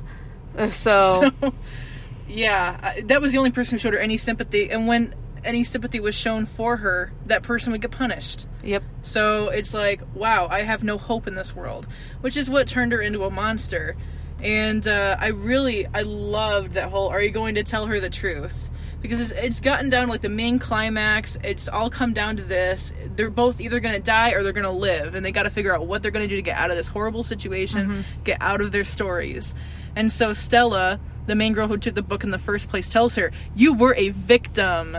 Uh, 0.57 0.69
So, 0.69 1.31
yeah. 2.29 2.79
I- 2.83 3.01
That 3.03 3.21
was 3.21 3.33
the 3.33 3.39
only 3.39 3.51
person 3.51 3.75
who 3.77 3.79
showed 3.81 3.93
her 3.95 3.99
any 4.01 4.17
sympathy. 4.17 4.71
And 4.71 4.87
when 4.87 5.15
any 5.45 5.63
sympathy 5.65 6.01
was 6.01 6.15
shown 6.15 6.47
for 6.47 6.79
her, 6.79 7.13
that 7.27 7.43
person 7.43 7.73
would 7.73 7.81
get 7.83 7.91
punished. 7.93 8.47
yep. 8.65 8.83
So 9.03 9.49
it's 9.49 9.75
like, 9.75 10.01
wow, 10.15 10.49
I 10.51 10.61
have 10.63 10.83
no 10.83 10.99
hope 10.99 11.27
in 11.29 11.35
this 11.35 11.55
world, 11.55 11.87
which 12.21 12.37
is 12.37 12.51
what 12.51 12.67
turned 12.67 12.93
her 12.93 13.01
into 13.01 13.25
a 13.25 13.31
monster. 13.31 13.97
And 14.43 14.87
uh, 14.89 15.17
I 15.21 15.29
really, 15.29 15.87
I 15.87 16.03
loved 16.03 16.73
that 16.73 16.91
whole. 16.91 17.09
Are 17.09 17.23
you 17.23 17.31
going 17.31 17.55
to 17.55 17.63
tell 17.63 17.87
her 17.87 18.01
the 18.01 18.11
truth? 18.11 18.69
Because 19.03 19.21
it's, 19.21 19.33
it's 19.33 19.61
gotten 19.61 19.91
down 19.91 20.07
to 20.07 20.11
like 20.11 20.23
the 20.23 20.29
main 20.29 20.59
climax. 20.59 21.39
It's 21.45 21.69
all 21.69 21.91
come 21.91 22.13
down 22.13 22.37
to 22.37 22.43
this. 22.43 22.93
They're 23.15 23.31
both 23.31 23.61
either 23.61 23.79
going 23.79 23.95
to 23.95 24.01
die 24.01 24.31
or 24.31 24.43
they're 24.43 24.53
going 24.53 24.65
to 24.65 24.71
live, 24.71 25.15
and 25.15 25.25
they 25.25 25.33
got 25.33 25.45
to 25.45 25.51
figure 25.51 25.75
out 25.75 25.87
what 25.87 26.03
they're 26.03 26.11
going 26.11 26.25
to 26.25 26.29
do 26.29 26.37
to 26.37 26.43
get 26.43 26.57
out 26.57 26.71
of 26.71 26.77
this 26.77 26.89
horrible 26.89 27.23
situation, 27.23 27.89
mm-hmm. 27.89 28.01
get 28.25 28.39
out 28.41 28.61
of 28.61 28.73
their 28.73 28.85
stories. 28.85 29.55
And 29.95 30.11
so 30.11 30.33
Stella, 30.33 30.99
the 31.27 31.35
main 31.35 31.53
girl 31.53 31.69
who 31.69 31.77
took 31.77 31.95
the 31.95 32.03
book 32.03 32.25
in 32.25 32.31
the 32.31 32.39
first 32.39 32.69
place, 32.69 32.89
tells 32.89 33.15
her, 33.17 33.33
"You 33.55 33.75
were 33.75 33.95
a 33.95 34.09
victim." 34.11 34.99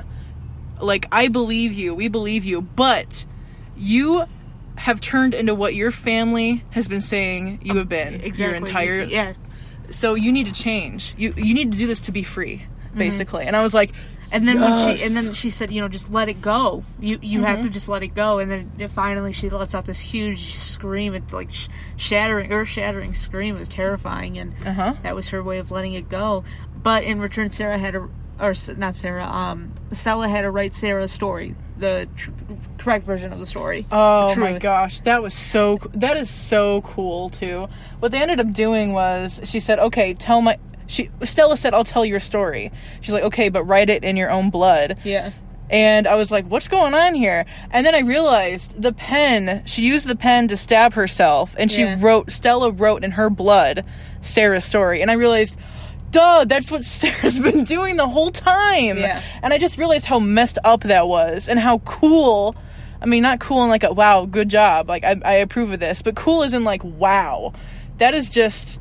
like 0.81 1.07
I 1.11 1.27
believe 1.27 1.73
you, 1.73 1.95
we 1.95 2.07
believe 2.07 2.45
you, 2.45 2.61
but 2.61 3.25
you 3.75 4.25
have 4.75 5.01
turned 5.01 5.33
into 5.33 5.55
what 5.55 5.73
your 5.73 5.91
family 5.91 6.63
has 6.69 6.87
been 6.87 7.01
saying 7.01 7.59
you 7.63 7.77
have 7.77 7.89
been 7.89 8.21
Exactly. 8.21 8.45
your 8.45 8.55
entire 8.55 9.01
Yeah. 9.01 9.33
so 9.89 10.13
you 10.13 10.31
need 10.31 10.45
to 10.45 10.51
change. 10.51 11.15
You 11.17 11.33
you 11.35 11.53
need 11.53 11.71
to 11.71 11.77
do 11.77 11.87
this 11.87 12.01
to 12.01 12.11
be 12.11 12.21
free, 12.23 12.67
basically. 12.97 13.45
And 13.45 13.55
I 13.55 13.61
was 13.63 13.73
like 13.73 13.93
And 14.29 14.45
then 14.45 14.59
when 14.59 14.73
she 14.97 15.01
Yes. 15.03 15.07
and 15.07 15.15
then 15.27 15.33
she 15.33 15.49
said, 15.49 15.71
you 15.71 15.79
know, 15.79 15.87
just 15.87 16.11
let 16.11 16.27
it 16.27 16.41
go. 16.41 16.83
You 16.99 17.17
you 17.21 17.43
have 17.45 17.61
to 17.61 17.69
just 17.69 17.87
let 17.87 18.03
it 18.03 18.09
go. 18.13 18.39
And 18.39 18.51
then 18.51 18.71
it- 18.77 18.91
finally 18.91 19.31
she 19.31 19.49
lets 19.49 19.73
out 19.73 19.85
this 19.85 19.99
huge 19.99 20.55
scream. 20.55 21.13
It's 21.13 21.31
like 21.33 21.49
sh- 21.49 21.69
shattering, 21.95 22.51
earth 22.51 22.67
shattering 22.67 23.13
scream. 23.13 23.55
It 23.55 23.59
was 23.59 23.69
terrifying, 23.69 24.37
and 24.37 24.53
Uh-huh. 24.65 24.95
that 25.03 25.15
was 25.15 25.29
her 25.29 25.41
way 25.41 25.59
of 25.59 25.71
letting 25.71 25.93
it 25.93 26.09
go. 26.09 26.43
But 26.83 27.03
in 27.03 27.19
return, 27.21 27.51
Sarah 27.51 27.77
had 27.77 27.95
a 27.95 28.09
or 28.39 28.51
s- 28.51 28.69
not 28.77 28.95
Sarah. 28.97 29.25
Um, 29.25 29.71
Stella 29.91 30.27
had 30.27 30.41
to 30.41 30.51
write 30.51 30.75
Sarah's 30.75 31.11
story, 31.11 31.55
the 31.77 32.07
tr- 32.17 32.29
correct 32.77 33.03
version 33.05 33.31
of 33.33 33.39
the 33.39 33.45
story. 33.47 33.87
Oh 33.91 34.33
The 34.35 34.39
my 34.41 34.49
truth. 34.51 34.61
gosh, 34.61 34.99
that 35.01 35.23
was 35.23 35.33
so 35.33 35.79
that 35.93 36.17
is 36.17 36.29
so 36.29 36.81
cool 36.81 37.29
too. 37.29 37.67
What 37.99 38.11
they 38.11 38.21
ended 38.21 38.39
up 38.41 38.51
doing 38.51 38.91
was 38.93 39.39
she 39.45 39.59
said, 39.61 39.79
"Okay, 39.79 40.13
tell 40.13 40.41
my." 40.41 40.57
She 40.87 41.09
Stella 41.23 41.57
said, 41.57 41.73
"I'll 41.73 41.83
tell 41.83 42.05
your 42.05 42.19
story." 42.19 42.71
She's 43.01 43.13
like, 43.13 43.23
"Okay, 43.23 43.49
but 43.49 43.63
write 43.63 43.89
it 43.89 44.03
in 44.03 44.17
your 44.17 44.31
own 44.31 44.49
blood." 44.49 44.99
Yeah. 45.03 45.31
And 45.69 46.07
I 46.07 46.15
was 46.15 46.31
like, 46.31 46.45
what's 46.45 46.69
going 46.69 46.93
on 46.93 47.13
here? 47.13 47.45
And 47.71 47.85
then 47.85 47.93
I 47.93 47.99
realized 47.99 48.81
the 48.81 48.93
pen, 48.93 49.63
she 49.65 49.81
used 49.81 50.07
the 50.07 50.15
pen 50.15 50.47
to 50.47 50.55
stab 50.55 50.93
herself 50.93 51.57
and 51.59 51.69
she 51.69 51.81
Yeah. 51.81 51.97
wrote, 51.99 52.31
Stella 52.31 52.71
wrote 52.71 53.03
in 53.03 53.11
her 53.11 53.29
blood 53.29 53.83
Sarah's 54.21 54.63
story. 54.63 55.01
And 55.01 55.11
I 55.11 55.15
realized, 55.15 55.57
duh, 56.09 56.45
that's 56.45 56.71
what 56.71 56.85
Sarah's 57.01 57.37
been 57.37 57.65
doing 57.65 57.97
the 57.97 58.07
whole 58.07 58.31
time. 58.31 58.97
Yeah. 58.97 59.21
And 59.43 59.53
I 59.53 59.57
just 59.57 59.77
realized 59.77 60.05
how 60.05 60.19
messed 60.19 60.57
up 60.63 60.83
that 60.83 61.09
was 61.09 61.49
and 61.49 61.59
how 61.59 61.79
cool. 61.79 62.55
I 63.01 63.05
mean, 63.05 63.21
not 63.21 63.41
cool 63.41 63.61
in 63.65 63.69
like 63.69 63.83
a 63.83 63.91
wow, 63.91 64.23
good 64.25 64.47
job. 64.47 64.87
Like, 64.87 65.03
I, 65.03 65.17
I 65.25 65.33
approve 65.33 65.73
of 65.73 65.81
this, 65.81 66.01
but 66.01 66.15
cool 66.15 66.43
is 66.43 66.53
in 66.53 66.63
like, 66.63 66.81
wow. 66.85 67.51
That 67.97 68.13
is 68.13 68.29
just. 68.29 68.79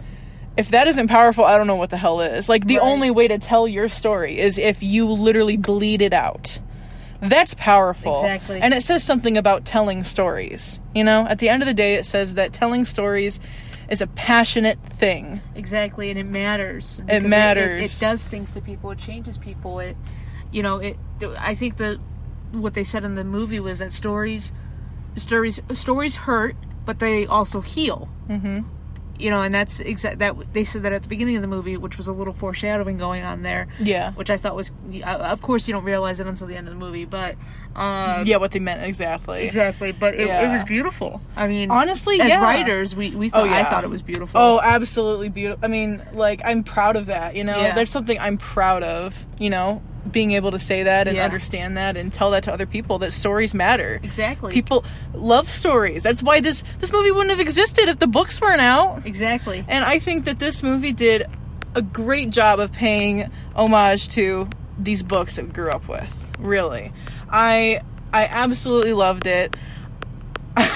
If 0.57 0.71
that 0.71 0.87
isn't 0.89 1.09
powerful, 1.09 1.45
I 1.45 1.59
don't 1.59 1.67
know 1.67 1.77
what 1.77 1.91
the 1.91 1.97
hell 1.97 2.21
is. 2.21 2.49
Like, 2.49 2.67
the 2.67 2.79
Right. 2.79 2.87
only 2.87 3.11
way 3.11 3.29
to 3.29 3.39
tell 3.39 3.69
your 3.69 3.89
story 3.89 4.39
is 4.39 4.57
if 4.59 4.83
you 4.83 5.07
literally 5.09 5.57
bleed 5.57 6.01
it 6.01 6.15
out. 6.15 6.61
That's 7.21 7.55
powerful. 7.55 8.15
Exactly. 8.15 8.61
And 8.61 8.73
it 8.75 8.83
says 8.83 9.03
something 9.03 9.37
about 9.37 9.65
telling 9.65 10.05
stories. 10.05 10.81
You 10.95 11.05
know, 11.05 11.27
at 11.27 11.39
the 11.39 11.49
end 11.49 11.63
of 11.63 11.67
the 11.67 11.75
day, 11.75 11.95
it 11.95 12.07
says 12.07 12.35
that 12.35 12.53
telling 12.53 12.85
stories 12.85 13.41
is 13.89 14.01
a 14.01 14.07
passionate 14.07 14.79
thing. 14.85 15.41
Exactly, 15.55 16.11
and 16.11 16.19
it 16.19 16.25
matters. 16.27 17.01
It, 17.09 17.23
matters. 17.23 17.97
it, 18.03 18.05
does 18.05 18.23
things 18.23 18.53
to 18.53 18.61
people. 18.61 18.91
It 18.91 18.99
changes 18.99 19.39
people. 19.39 19.79
It, 19.81 19.97
you 20.53 20.63
know, 20.63 20.79
it. 20.79 20.97
I 21.39 21.55
think 21.55 21.77
that 21.79 21.99
what 22.53 22.75
they 22.75 22.85
said 22.85 23.05
in 23.05 23.15
the 23.15 23.25
movie 23.25 23.61
was 23.61 23.79
that 23.79 23.93
stories, 23.93 24.53
stories, 25.17 25.61
stories 25.73 26.17
hurt, 26.17 26.57
but 26.85 26.99
they 26.99 27.27
also 27.27 27.61
heal. 27.61 28.09
Mm-hmm. 28.29 28.61
You 29.19 29.31
know, 29.31 29.43
and 29.43 29.55
that's 29.55 29.81
exact 29.81 30.19
that 30.21 30.35
they 30.53 30.65
said 30.65 30.83
that 30.83 30.93
at 30.93 31.03
the 31.03 31.09
beginning 31.09 31.37
of 31.37 31.43
the 31.43 31.49
movie, 31.49 31.77
which 31.77 31.97
was 31.97 32.09
a 32.09 32.13
little 32.13 32.33
foreshadowing 32.35 32.99
going 32.99 33.23
on 33.25 33.43
there. 33.43 33.69
Yeah. 33.79 34.13
which 34.13 34.31
I 34.31 34.37
thought 34.37 34.55
was, 34.57 34.73
uh, 35.03 35.07
of 35.07 35.43
course, 35.43 35.67
you 35.69 35.75
don't 35.75 35.85
realize 35.85 36.21
it 36.21 36.27
until 36.27 36.47
the 36.47 36.57
end 36.57 36.69
of 36.69 36.75
the 36.75 36.81
movie, 36.81 37.05
but 37.05 37.37
um, 37.75 38.27
yeah, 38.27 38.37
what 38.37 38.53
they 38.53 38.59
meant 38.59 38.83
exactly. 38.83 39.45
exactly. 39.47 39.93
But 39.93 40.15
it, 40.15 40.29
it 40.29 40.49
was 40.49 40.65
beautiful. 40.65 41.21
I 41.37 41.47
mean, 41.47 41.71
Honestly, 41.71 42.21
as 42.21 42.29
yeah. 42.31 42.43
writers, 42.43 42.97
we 42.97 43.11
we 43.11 43.29
thought 43.29 43.49
I 43.49 43.59
yeah. 43.59 43.71
thought 43.71 43.85
it 43.85 43.91
was 43.91 44.01
beautiful. 44.03 44.41
Oh, 44.41 44.61
absolutely 44.63 45.29
beautiful. 45.29 45.63
I 45.65 45.69
mean, 45.69 46.03
like 46.15 46.41
I'm 46.45 46.65
proud 46.65 46.97
of 46.97 47.07
that. 47.07 47.37
You 47.37 47.45
know, 47.45 47.59
Yeah. 47.61 47.75
there's 47.75 47.91
something 47.91 48.19
I'm 48.19 48.39
proud 48.39 48.83
of. 48.83 49.27
You 49.39 49.51
know, 49.51 49.83
being 50.13 50.33
able 50.33 50.51
to 50.53 50.59
say 50.59 50.83
that 50.85 51.09
and 51.09 51.17
Yeah. 51.17 51.25
understand 51.25 51.77
that 51.77 51.97
and 51.97 52.13
tell 52.13 52.31
that 52.33 52.43
to 52.45 52.53
other 52.53 52.67
people 52.67 52.99
that 53.01 53.13
stories 53.13 53.55
matter. 53.55 54.01
exactly. 54.03 54.53
People 54.53 54.85
love 55.15 55.49
stories. 55.51 56.03
That's 56.03 56.23
why 56.23 56.41
this 56.41 56.63
this 56.79 56.93
movie 56.93 57.11
wouldn't 57.11 57.31
have 57.31 57.41
existed 57.41 57.89
if 57.89 57.99
the 57.99 58.07
books 58.07 58.41
weren't 58.41 58.61
out. 58.61 59.03
exactly. 59.07 59.65
And 59.69 59.85
I 59.85 59.99
think 59.99 60.25
that 60.27 60.39
this 60.39 60.63
movie 60.63 60.93
did 60.93 61.25
a 61.75 61.83
great 61.83 62.31
job 62.31 62.59
of 62.61 62.73
paying 62.73 63.31
homage 63.55 64.09
to 64.11 64.49
these 64.79 65.03
books 65.03 65.37
that 65.37 65.47
we 65.47 65.53
grew 65.53 65.71
up 65.71 65.89
with. 65.89 66.31
Really. 66.39 66.93
I 67.31 67.81
I 68.13 68.25
absolutely 68.27 68.93
loved 68.95 69.27
it. 69.27 69.55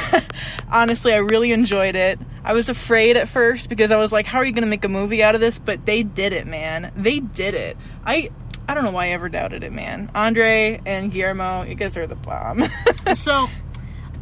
Honestly, 0.71 1.13
I 1.13 1.19
really 1.19 1.53
enjoyed 1.53 1.97
it. 1.97 2.19
I 2.45 2.53
was 2.53 2.69
afraid 2.69 3.17
at 3.17 3.29
first 3.29 3.69
because 3.69 3.91
I 3.91 3.97
was 3.97 4.13
like, 4.13 4.27
how 4.27 4.39
are 4.39 4.45
you 4.45 4.53
going 4.53 4.63
to 4.65 4.69
make 4.71 4.85
a 4.85 4.89
movie 4.89 5.23
out 5.23 5.35
of 5.35 5.41
this? 5.41 5.59
But 5.59 5.85
they 5.87 6.03
did 6.03 6.33
it, 6.33 6.47
man. 6.47 6.93
They 6.97 7.21
did 7.21 7.55
it. 7.55 7.77
I 8.05 8.31
I 8.71 8.75
don't 8.75 8.85
know 8.85 8.93
why 8.93 9.07
I 9.07 9.09
ever 9.09 9.29
doubted 9.29 9.65
it, 9.65 9.73
man. 9.73 10.11
Andre 10.15 10.81
and 10.87 11.11
Guillermo, 11.11 11.65
you 11.65 11.75
guys 11.75 11.97
are 11.97 12.07
the 12.07 12.15
bomb. 12.15 12.63
so, 13.15 13.49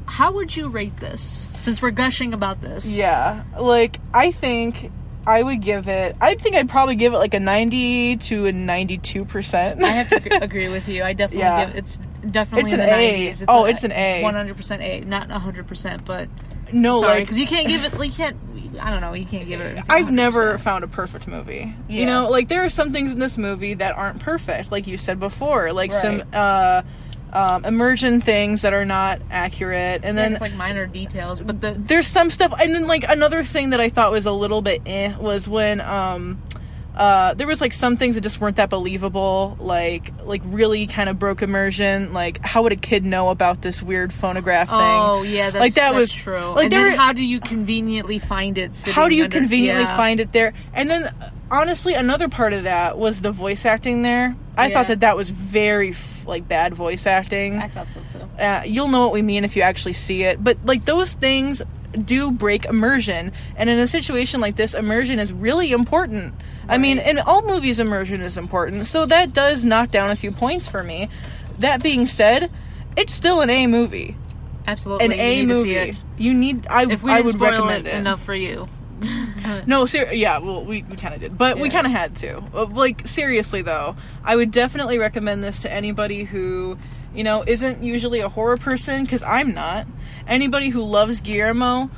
how 0.07 0.33
would 0.33 0.57
you 0.57 0.69
rate 0.69 0.97
this? 0.97 1.49
Since 1.59 1.83
we're 1.83 1.91
gushing 1.91 2.33
about 2.33 2.63
this, 2.63 2.97
Yeah, 2.97 3.45
like 3.61 4.01
I 4.15 4.31
think 4.31 4.91
I 5.27 5.43
would 5.43 5.61
give 5.61 5.87
it. 5.87 6.17
I 6.23 6.35
think 6.35 6.57
I'd 6.57 6.71
probably 6.71 6.95
give 6.97 7.13
it 7.13 7.19
like 7.19 7.35
a 7.35 7.41
ninety 7.41 8.17
to 8.17 8.47
a 8.47 8.53
ninety-two 8.53 9.27
percent. 9.27 9.83
I 9.85 9.89
have 9.89 10.09
to 10.23 10.39
agree 10.43 10.69
with 10.71 10.89
you. 10.89 11.05
I 11.05 11.13
definitely 11.13 11.41
Yeah. 11.41 11.67
give 11.67 11.77
it's 11.77 11.99
definitely 12.31 12.71
It's 12.71 12.73
in 12.73 12.81
an 12.81 12.87
the 12.87 12.93
A. 12.95 13.31
90s. 13.31 13.45
Oh, 13.49 13.67
it's 13.67 13.85
an 13.85 13.93
A. 13.93 14.23
One 14.23 14.35
hundred 14.35 14.57
percent 14.57 14.81
A, 14.81 15.01
not 15.01 15.31
hundred 15.31 15.67
percent, 15.67 16.07
but 16.07 16.31
No, 16.73 17.01
sorry, 17.01 17.15
like 17.21 17.25
because 17.25 17.39
you 17.39 17.47
can't 17.47 17.69
give 17.69 17.85
it. 17.85 17.95
Like, 17.99 18.11
you 18.11 18.17
can't. 18.17 18.37
I 18.81 18.91
don't 18.91 19.01
know. 19.01 19.13
You 19.15 19.25
can't 19.27 19.49
give 19.49 19.61
it. 19.61 19.83
I've 19.89 20.11
never 20.11 20.55
100%. 20.57 20.61
found 20.61 20.85
a 20.85 20.89
perfect 20.89 21.27
movie. 21.27 21.75
Yeah. 21.89 22.01
You 22.01 22.07
know, 22.07 22.29
like 22.31 22.49
there 22.49 22.65
are 22.65 22.69
some 22.69 22.93
things 22.93 23.13
in 23.13 23.19
this 23.19 23.37
movie 23.39 23.75
that 23.75 23.97
aren't 23.97 24.21
perfect, 24.21 24.71
like 24.71 24.87
you 24.87 24.97
said 24.97 25.19
before, 25.19 25.73
like 25.73 25.93
some 25.93 26.19
Right. 26.19 26.35
uh, 26.35 26.83
um, 27.33 27.65
immersion 27.65 28.21
things 28.21 28.63
that 28.63 28.73
are 28.73 28.85
not 28.85 29.21
accurate, 29.31 30.01
and 30.05 30.17
Yeah, 30.17 30.23
then 30.25 30.33
it's 30.33 30.41
like 30.41 30.55
minor 30.55 30.87
details, 30.87 31.41
but 31.41 31.61
the 31.61 31.73
there's 31.77 32.07
some 32.07 32.31
stuff 32.31 32.53
and 32.59 32.75
then 32.75 32.87
like 32.87 33.05
another 33.07 33.45
thing 33.45 33.71
that 33.71 33.81
i 33.83 33.91
thought 33.91 34.11
was 34.13 34.25
a 34.25 34.33
little 34.33 34.63
bit 34.63 34.81
eh 34.87 35.15
was 35.19 35.47
when 35.47 35.81
um 35.83 36.43
uh 36.99 37.33
there 37.35 37.47
was 37.47 37.61
like 37.61 37.73
some 37.73 37.97
things 37.97 38.17
that 38.17 38.21
just 38.23 38.41
weren't 38.41 38.57
that 38.57 38.69
believable 38.69 39.57
like 39.61 40.13
like 40.25 40.43
really 40.45 40.87
kind 40.87 41.09
of 41.09 41.19
broke 41.19 41.41
immersion 41.43 42.13
like 42.13 42.45
how 42.45 42.63
would 42.63 42.73
a 42.73 42.77
kid 42.77 43.05
know 43.05 43.29
about 43.31 43.63
this 43.63 43.83
weird 43.83 44.13
phonograph 44.13 44.69
thing 44.69 44.79
oh 44.81 45.23
yeah, 45.23 45.51
that's, 45.51 45.61
like 45.61 45.75
that 45.75 45.93
that's 45.93 45.97
was 45.97 46.13
true. 46.15 46.51
like 46.55 46.65
and 46.65 46.73
there 46.73 46.91
were- 46.91 46.97
how 46.97 47.13
do 47.13 47.23
you 47.25 47.39
conveniently 47.41 48.19
find 48.19 48.59
it? 48.59 48.75
how 48.85 49.09
do 49.09 49.15
you 49.15 49.25
under- 49.25 49.39
conveniently 49.39 49.85
yeah. 49.85 49.97
find 49.97 50.19
it 50.21 50.33
there 50.33 50.53
and 50.75 50.91
then 50.91 51.09
honestly 51.51 51.95
another 51.95 52.29
part 52.29 52.53
of 52.53 52.65
that 52.65 52.99
was 52.99 53.23
the 53.23 53.31
voice 53.31 53.65
acting 53.65 54.03
there 54.03 54.35
i 54.57 54.67
Yeah. 54.67 54.75
thought 54.75 54.89
that 54.89 55.01
that 55.01 55.17
was 55.17 55.31
very 55.31 55.95
like 56.27 56.47
bad 56.49 56.75
voice 56.75 57.07
acting 57.07 57.59
I 57.59 57.69
thought 57.69 57.91
so 57.93 58.03
too. 58.13 58.43
uh, 58.43 58.63
you'll 58.67 58.89
know 58.89 59.01
what 59.01 59.13
we 59.13 59.23
mean 59.23 59.45
if 59.45 59.57
you 59.57 59.63
actually 59.63 59.95
see 59.95 60.25
it. 60.25 60.45
But 60.45 60.59
like 60.65 60.85
those 60.85 61.15
things 61.15 61.63
do 62.05 62.31
break 62.31 62.67
immersion, 62.67 63.33
and 63.57 63.71
in 63.71 63.79
a 63.79 63.87
situation 63.87 64.39
like 64.39 64.55
this, 64.57 64.75
immersion 64.75 65.19
is 65.21 65.33
really 65.33 65.73
important. 65.73 66.35
I 66.69 66.79
mean, 66.79 66.99
in 66.99 67.19
all 67.19 67.43
movies, 67.43 67.81
immersion 67.81 68.21
is 68.21 68.37
important. 68.37 68.87
So 68.87 69.07
that 69.07 69.33
does 69.33 69.65
knock 69.65 69.91
down 69.91 70.11
a 70.11 70.17
few 70.17 70.31
points 70.31 70.69
for 70.69 70.83
me. 70.83 71.09
That 71.59 71.83
being 71.83 72.07
said, 72.07 72.51
it's 72.97 73.13
still 73.13 73.41
an 73.41 73.51
A 73.51 73.67
movie. 73.67 74.17
Absolutely, 74.67 75.07
An 75.07 75.13
A 75.13 75.41
need 75.41 75.49
to 75.49 75.63
see 75.63 75.75
movie. 75.75 75.99
You 76.19 76.35
need. 76.35 76.67
I, 76.69 76.91
If 76.91 77.03
we 77.03 77.11
I 77.11 77.21
would 77.23 77.35
spoil 77.35 77.51
recommend 77.53 77.87
it, 77.87 77.95
it. 77.95 77.97
enough 77.97 78.23
for 78.23 78.35
you, 78.35 78.69
No, 79.67 79.87
ser- 79.87 80.13
yeah, 80.13 80.39
well, 80.39 80.65
we, 80.65 80.83
we 80.83 80.97
kind 80.97 81.15
of 81.15 81.21
did, 81.21 81.39
but 81.39 81.59
we 81.59 81.71
kind 81.71 81.87
of 81.87 81.93
had 81.93 82.17
to. 82.17 82.37
Uh, 82.55 82.67
Like, 82.67 83.07
seriously, 83.07 83.63
though, 83.63 83.97
I 84.25 84.37
would 84.37 84.51
definitely 84.51 84.99
recommend 84.99 85.43
this 85.43 85.61
to 85.61 85.73
anybody 85.73 86.25
who, 86.25 86.77
you 87.15 87.25
know, 87.25 87.43
isn't 87.47 87.83
usually 87.83 88.21
a 88.21 88.29
horror 88.29 88.57
person, 88.59 89.05
because 89.05 89.23
I'm 89.23 89.55
not. 89.55 89.87
Anybody 90.27 90.69
who 90.69 90.83
loves 90.85 91.21
Guillermo, 91.23 91.91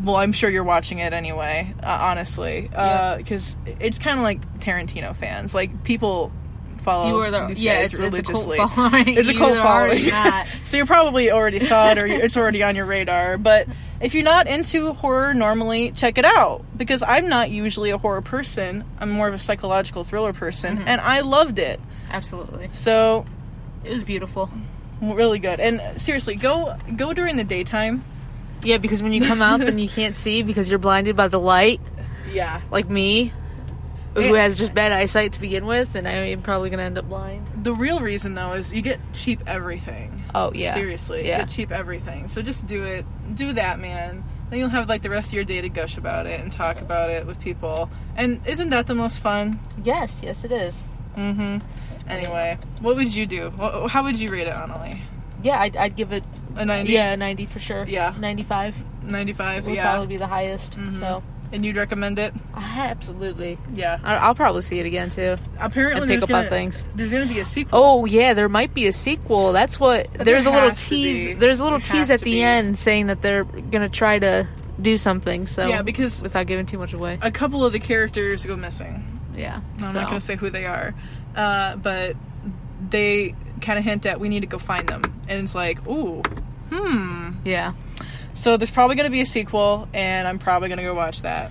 well, 0.00 0.16
I'm 0.16 0.32
sure 0.32 0.50
you're 0.50 0.64
watching 0.64 0.98
it 0.98 1.12
anyway, 1.12 1.74
uh, 1.82 1.98
honestly, 2.00 2.68
Yeah. 2.72 3.16
because 3.16 3.56
it's 3.80 3.98
kind 3.98 4.18
of 4.18 4.22
like 4.22 4.58
Tarantino 4.60 5.14
fans. 5.14 5.54
Like, 5.54 5.84
people 5.84 6.30
follow 6.76 7.08
You 7.08 7.22
are 7.22 7.30
the- 7.30 7.46
these 7.48 7.62
yeah, 7.62 7.80
guys 7.82 7.92
it's- 7.94 8.14
it's 8.14 8.28
a 8.28 8.32
cult 8.32 8.46
religiously. 8.46 8.68
following. 8.76 9.08
It's 9.18 9.28
a 9.28 9.34
cult 9.34 9.50
either 9.52 9.60
are 9.60 9.88
or 9.90 9.96
following. 9.98 10.46
so 10.64 10.76
you 10.76 10.86
probably 10.86 11.30
already 11.30 11.58
saw 11.60 11.90
it 11.90 11.98
or 11.98 12.06
it's 12.06 12.36
already 12.36 12.62
on 12.62 12.76
your 12.76 12.84
radar. 12.86 13.36
But 13.38 13.66
if 14.00 14.14
you're 14.14 14.22
not 14.24 14.46
into 14.48 14.92
horror 14.92 15.34
normally, 15.34 15.90
check 15.90 16.18
it 16.18 16.24
out 16.24 16.64
because 16.76 17.02
I'm 17.02 17.28
not 17.28 17.50
usually 17.50 17.90
a 17.90 17.98
horror 17.98 18.22
person. 18.22 18.84
I'm 19.00 19.10
more 19.10 19.26
of 19.28 19.34
a 19.34 19.38
psychological 19.38 20.04
thriller 20.04 20.32
person, 20.32 20.78
Mm-hmm. 20.78 20.88
and 20.88 21.00
I 21.00 21.20
loved 21.20 21.58
it. 21.58 21.80
absolutely, 22.10 22.68
So 22.72 23.26
it 23.84 23.90
was 23.90 24.02
beautiful. 24.04 24.48
really 25.00 25.38
good. 25.40 25.60
And 25.60 25.80
seriously, 26.00 26.36
go 26.36 26.76
go 26.96 27.12
during 27.12 27.36
the 27.36 27.44
daytime. 27.44 28.04
Yeah, 28.64 28.78
because 28.78 29.02
when 29.02 29.12
you 29.12 29.20
come 29.22 29.40
out, 29.42 29.60
then 29.60 29.78
you 29.78 29.88
can't 29.88 30.16
see 30.16 30.42
because 30.42 30.68
you're 30.68 30.78
blinded 30.78 31.16
by 31.16 31.28
the 31.28 31.38
light, 31.40 31.80
Yeah. 32.32 32.60
like 32.70 32.88
me, 32.90 33.32
who 34.14 34.34
has 34.34 34.58
just 34.58 34.74
bad 34.74 34.90
eyesight 34.92 35.34
to 35.34 35.40
begin 35.40 35.64
with, 35.64 35.94
and 35.94 36.08
I 36.08 36.12
am 36.12 36.42
probably 36.42 36.70
gonna 36.70 36.82
end 36.82 36.98
up 36.98 37.08
blind. 37.08 37.46
The 37.62 37.72
real 37.72 38.00
reason 38.00 38.34
though 38.34 38.52
is 38.54 38.72
you 38.74 38.82
get 38.82 38.98
cheap 39.12 39.40
everything. 39.46 40.24
Oh 40.34 40.50
yeah, 40.54 40.74
Seriously, 40.74 41.22
you 41.22 41.28
yeah. 41.28 41.38
get 41.38 41.48
cheap 41.48 41.70
everything. 41.70 42.26
So 42.26 42.42
just 42.42 42.66
do 42.66 42.82
it. 42.84 43.06
Do 43.36 43.52
that, 43.52 43.78
man. 43.78 44.24
Then 44.50 44.58
you'll 44.58 44.70
have 44.70 44.88
like 44.88 45.02
the 45.02 45.10
rest 45.10 45.28
of 45.28 45.34
your 45.34 45.44
day 45.44 45.60
to 45.60 45.68
gush 45.68 45.96
about 45.96 46.26
it 46.26 46.40
and 46.40 46.50
talk 46.50 46.80
about 46.80 47.10
it 47.10 47.26
with 47.26 47.38
people. 47.40 47.90
And 48.16 48.40
isn't 48.46 48.70
that 48.70 48.86
the 48.88 48.94
most 48.94 49.20
fun? 49.20 49.60
Yes, 49.84 50.20
yes, 50.24 50.44
it 50.44 50.50
is. 50.52 50.86
Mm-hmm. 51.16 51.58
Anyway, 52.08 52.58
what 52.80 52.96
would 52.96 53.14
you 53.14 53.26
do? 53.26 53.50
How 53.88 54.02
would 54.02 54.18
you 54.18 54.30
rate 54.30 54.46
it, 54.46 54.54
Annalie? 54.54 55.00
Yeah, 55.42 55.60
I'd, 55.60 55.76
I'd 55.76 55.96
give 55.96 56.12
it 56.12 56.24
A 56.56 56.64
90? 56.64 56.92
yeah 56.92 57.12
a 57.12 57.16
ninety 57.16 57.46
for 57.46 57.58
sure. 57.58 57.84
Yeah. 57.86 58.14
ninety 58.18 58.42
five 58.42 58.74
95? 59.02 59.66
would 59.66 59.74
yeah. 59.74 59.82
probably 59.90 60.06
be 60.08 60.16
the 60.16 60.26
highest. 60.26 60.76
So 60.92 61.22
And 61.52 61.64
you'd 61.64 61.76
recommend 61.76 62.18
it? 62.18 62.34
absolutely, 62.54 63.58
Yeah. 63.74 63.98
I'll 64.04 64.34
probably 64.34 64.62
see 64.62 64.78
it 64.80 64.86
again 64.86 65.10
too. 65.10 65.36
Apparently, 65.58 66.02
And 66.02 66.10
pick 66.10 66.22
up 66.24 66.28
gonna, 66.28 66.48
things. 66.48 66.84
There's 66.94 67.10
going 67.10 67.26
to 67.26 67.32
be 67.32 67.40
a 67.40 67.44
sequel. 67.44 67.78
Oh 67.82 68.04
yeah, 68.04 68.34
there 68.34 68.48
might 68.48 68.74
be 68.74 68.86
a 68.86 68.92
sequel. 68.92 69.52
That's 69.52 69.78
what. 69.80 70.12
There 70.12 70.24
there's 70.24 70.46
a 70.46 70.50
little 70.50 70.72
tease. 70.72 71.38
There's 71.38 71.60
a 71.60 71.64
little 71.64 71.78
There 71.78 71.92
tease 71.94 72.10
at 72.10 72.20
the 72.20 72.32
be. 72.34 72.42
end 72.42 72.78
saying 72.78 73.06
that 73.06 73.22
they're 73.22 73.44
gonna 73.44 73.88
try 73.88 74.18
to 74.18 74.46
do 74.80 74.96
something. 74.96 75.46
So 75.46 75.66
Yeah, 75.68 75.82
because 75.82 76.22
without 76.22 76.46
giving 76.46 76.66
too 76.66 76.78
much 76.78 76.92
away. 76.92 77.18
a 77.22 77.30
couple 77.30 77.64
of 77.64 77.72
the 77.72 77.80
characters 77.80 78.44
go 78.44 78.56
missing. 78.56 79.20
Yeah, 79.36 79.60
I'm 79.78 79.84
so. 79.84 79.92
not 80.00 80.08
going 80.08 80.18
to 80.20 80.24
say 80.24 80.34
who 80.36 80.50
they 80.50 80.66
are. 80.66 80.94
Uh, 81.36 81.76
but 81.76 82.16
they 82.90 83.34
kind 83.60 83.78
of 83.78 83.84
hint 83.84 84.06
at 84.06 84.20
we 84.20 84.28
need 84.28 84.40
to 84.40 84.46
go 84.46 84.58
find 84.58 84.88
them. 84.88 85.02
And 85.28 85.40
it's 85.44 85.54
like, 85.54 85.86
ooh, 85.86 86.22
hmm. 86.70 87.30
Yeah, 87.44 87.72
So 88.34 88.56
there's 88.56 88.70
probably 88.70 88.96
going 88.96 89.06
to 89.06 89.12
be 89.12 89.20
a 89.20 89.26
sequel, 89.26 89.88
and 89.94 90.26
I'm 90.28 90.38
probably 90.38 90.68
going 90.68 90.78
to 90.78 90.84
go 90.84 90.94
watch 90.94 91.22
that. 91.22 91.50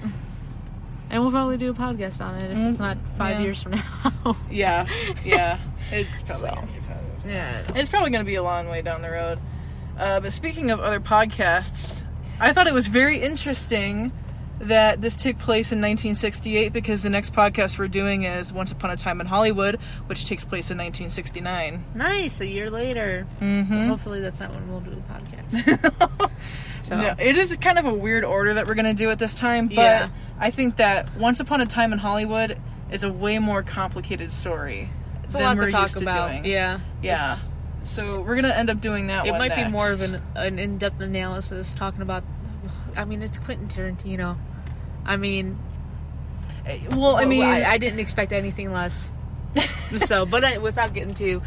and 1.10 1.22
we'll 1.22 1.32
probably 1.32 1.58
do 1.58 1.70
a 1.72 1.74
podcast 1.74 2.24
on 2.24 2.36
it 2.36 2.52
if 2.52 2.58
it's 2.58 2.80
not 2.80 2.98
five 3.18 3.36
Mm, 3.36 3.40
yeah. 3.40 3.44
years 3.44 3.64
from 3.64 3.72
now. 4.26 4.38
Yeah, 4.52 4.88
yeah. 5.26 5.58
It's 5.92 6.22
probably 6.24 6.68
So. 6.80 7.28
yeah. 7.30 7.64
It's 7.76 7.90
probably 7.90 8.10
going 8.10 8.24
to 8.26 8.30
be 8.30 8.36
a 8.36 8.44
long 8.44 8.68
way 8.68 8.82
down 8.82 9.02
the 9.02 9.10
road. 9.10 9.40
Uh, 9.98 10.20
but 10.20 10.34
speaking 10.34 10.70
of 10.70 10.80
other 10.82 11.00
podcasts, 11.00 12.04
I 12.40 12.52
thought 12.54 12.68
it 12.68 12.74
was 12.74 12.88
very 12.88 13.20
interesting 13.20 14.12
that 14.60 15.02
this 15.02 15.16
took 15.16 15.38
place 15.38 15.72
in 15.72 15.78
1968 15.80 16.74
because 16.74 17.04
the 17.04 17.10
next 17.10 17.34
podcast 17.34 17.78
we're 17.78 17.88
doing 17.88 18.24
is 18.24 18.52
Once 18.52 18.72
Upon 18.72 18.90
a 18.90 18.98
Time 18.98 19.22
in 19.22 19.28
Hollywood, 19.28 19.76
which 20.08 20.26
takes 20.26 20.46
place 20.46 20.72
in 20.72 20.78
1969. 20.78 21.86
Nice. 21.94 22.42
A 22.42 22.48
year 22.48 22.70
later. 22.70 23.28
Mm-hmm. 23.40 23.88
Hopefully 23.88 24.20
that's 24.22 24.40
not 24.40 24.52
when 24.54 24.68
we'll 24.70 24.80
do 24.82 24.92
the 24.92 25.02
podcast. 25.02 26.32
So 26.82 26.96
No, 26.96 27.16
it 27.20 27.38
is 27.38 27.58
kind 27.58 27.78
of 27.80 27.86
a 27.86 27.94
weird 27.94 28.24
order 28.24 28.54
that 28.54 28.66
we're 28.68 28.76
going 28.76 28.86
to 28.86 28.94
do 28.94 29.10
at 29.10 29.20
this 29.20 29.36
time, 29.36 29.68
but 29.68 29.76
Yeah. 29.76 30.10
I 30.40 30.52
think 30.52 30.78
that 30.78 31.14
Once 31.18 31.40
Upon 31.42 31.60
a 31.60 31.66
Time 31.66 31.92
in 31.92 32.00
Hollywood 32.00 32.58
is 32.90 33.04
a 33.04 33.12
way 33.12 33.40
more 33.40 33.62
complicated 33.62 34.32
story. 34.32 34.90
it's 35.26 35.36
a 35.36 35.40
lot 35.40 35.58
we're 35.58 35.66
to 35.66 35.72
talk 35.72 35.96
about. 35.98 36.30
doing. 36.32 36.46
Yeah. 36.46 36.80
Yeah. 37.02 37.34
It's- 37.34 37.52
So 37.84 38.22
we're 38.22 38.36
going 38.36 38.44
to 38.46 38.58
end 38.58 38.70
up 38.70 38.80
doing 38.80 39.08
that 39.08 39.26
it 39.28 39.32
might 39.34 39.54
be 39.56 39.68
more 39.68 39.92
of 39.92 40.02
an, 40.02 40.22
an 40.36 40.60
in-depth 40.60 41.02
analysis 41.02 41.74
talking 41.74 42.02
about. 42.02 42.24
I 42.98 43.06
mean, 43.06 43.22
it's 43.22 43.38
Quentin 43.38 43.68
Tarantino. 43.68 44.38
I 45.06 45.16
mean, 45.18 45.58
Eh, 46.66 46.80
Well, 46.92 47.16
I 47.16 47.26
mean, 47.26 47.44
I, 47.44 47.72
I 47.74 47.78
didn't 47.78 48.00
expect 48.00 48.32
anything 48.34 48.72
less. 48.74 49.12
so, 49.98 50.26
but 50.26 50.44
I, 50.44 50.58
without 50.58 50.94
getting 50.94 51.14
too 51.14 51.42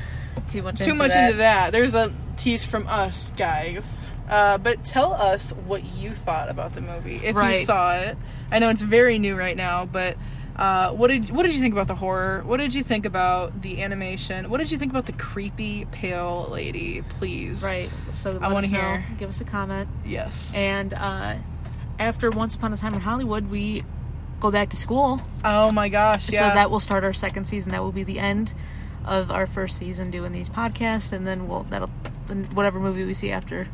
too 0.49 0.63
much 0.63 0.79
too 0.79 0.91
into 0.91 0.95
much 1.03 1.11
that. 1.13 1.25
into 1.27 1.37
that. 1.39 1.73
There's 1.73 1.95
a 1.95 2.13
tease 2.37 2.65
from 2.65 2.87
us, 2.89 3.33
guys. 3.37 4.09
Uh, 4.29 4.59
but 4.59 4.85
tell 4.85 5.13
us 5.13 5.51
what 5.67 5.85
you 5.97 6.11
thought 6.13 6.49
about 6.49 6.75
the 6.75 6.81
movie 6.81 7.17
if 7.17 7.35
you 7.35 7.65
saw 7.65 7.97
it. 7.97 8.17
I 8.51 8.59
know 8.61 8.71
it's 8.71 8.83
very 8.83 9.19
new 9.19 9.35
right 9.37 9.57
now, 9.57 9.87
but 9.87 10.17
uh, 10.57 10.91
what 10.91 11.09
did 11.09 11.31
what 11.31 11.45
did 11.45 11.55
you 11.55 11.61
think 11.61 11.73
about 11.73 11.87
the 11.87 11.95
horror? 11.95 12.43
What 12.45 12.59
did 12.59 12.75
you 12.75 12.83
think 12.83 13.07
about 13.07 13.63
the 13.63 13.83
animation? 13.83 14.51
What 14.51 14.59
did 14.59 14.71
you 14.71 14.79
think 14.79 14.93
about 14.93 15.07
the 15.07 15.13
creepy 15.13 15.87
pale 15.87 16.49
lady? 16.51 17.03
Please, 17.03 17.63
Right. 17.63 17.91
So 18.13 18.39
I 18.41 18.53
wanna 18.53 18.67
hear. 18.67 19.05
Give 19.19 19.29
us 19.29 19.41
a 19.41 19.45
comment. 19.45 19.89
Yes. 20.05 20.55
And 20.55 20.93
uh, 20.95 21.37
after 21.99 22.31
Once 22.31 22.55
Upon 22.55 22.73
a 22.73 22.77
Time 22.77 22.95
in 22.95 23.01
Hollywood, 23.01 23.51
we 23.51 23.85
go 24.41 24.51
back 24.51 24.71
to 24.71 24.77
school. 24.77 25.23
oh 25.45 25.71
my 25.73 25.89
gosh! 25.89 26.29
Yeah. 26.31 26.41
So 26.41 26.55
that 26.55 26.71
will 26.71 26.81
start 26.81 27.05
our 27.05 27.13
second 27.13 27.47
season. 27.47 27.73
That 27.73 27.83
will 27.83 27.93
be 27.93 28.05
the 28.05 28.19
end 28.19 28.53
of 29.05 29.31
our 29.31 29.47
first 29.47 29.79
season 29.79 30.11
doing 30.11 30.33
these 30.33 30.51
podcasts, 30.51 31.13
and 31.13 31.27
then 31.27 31.49
we'll 31.49 31.65
that'll 31.65 31.91
whatever 32.55 32.79
movie 32.79 33.05
we 33.05 33.15
see 33.15 33.31
after 33.33 33.67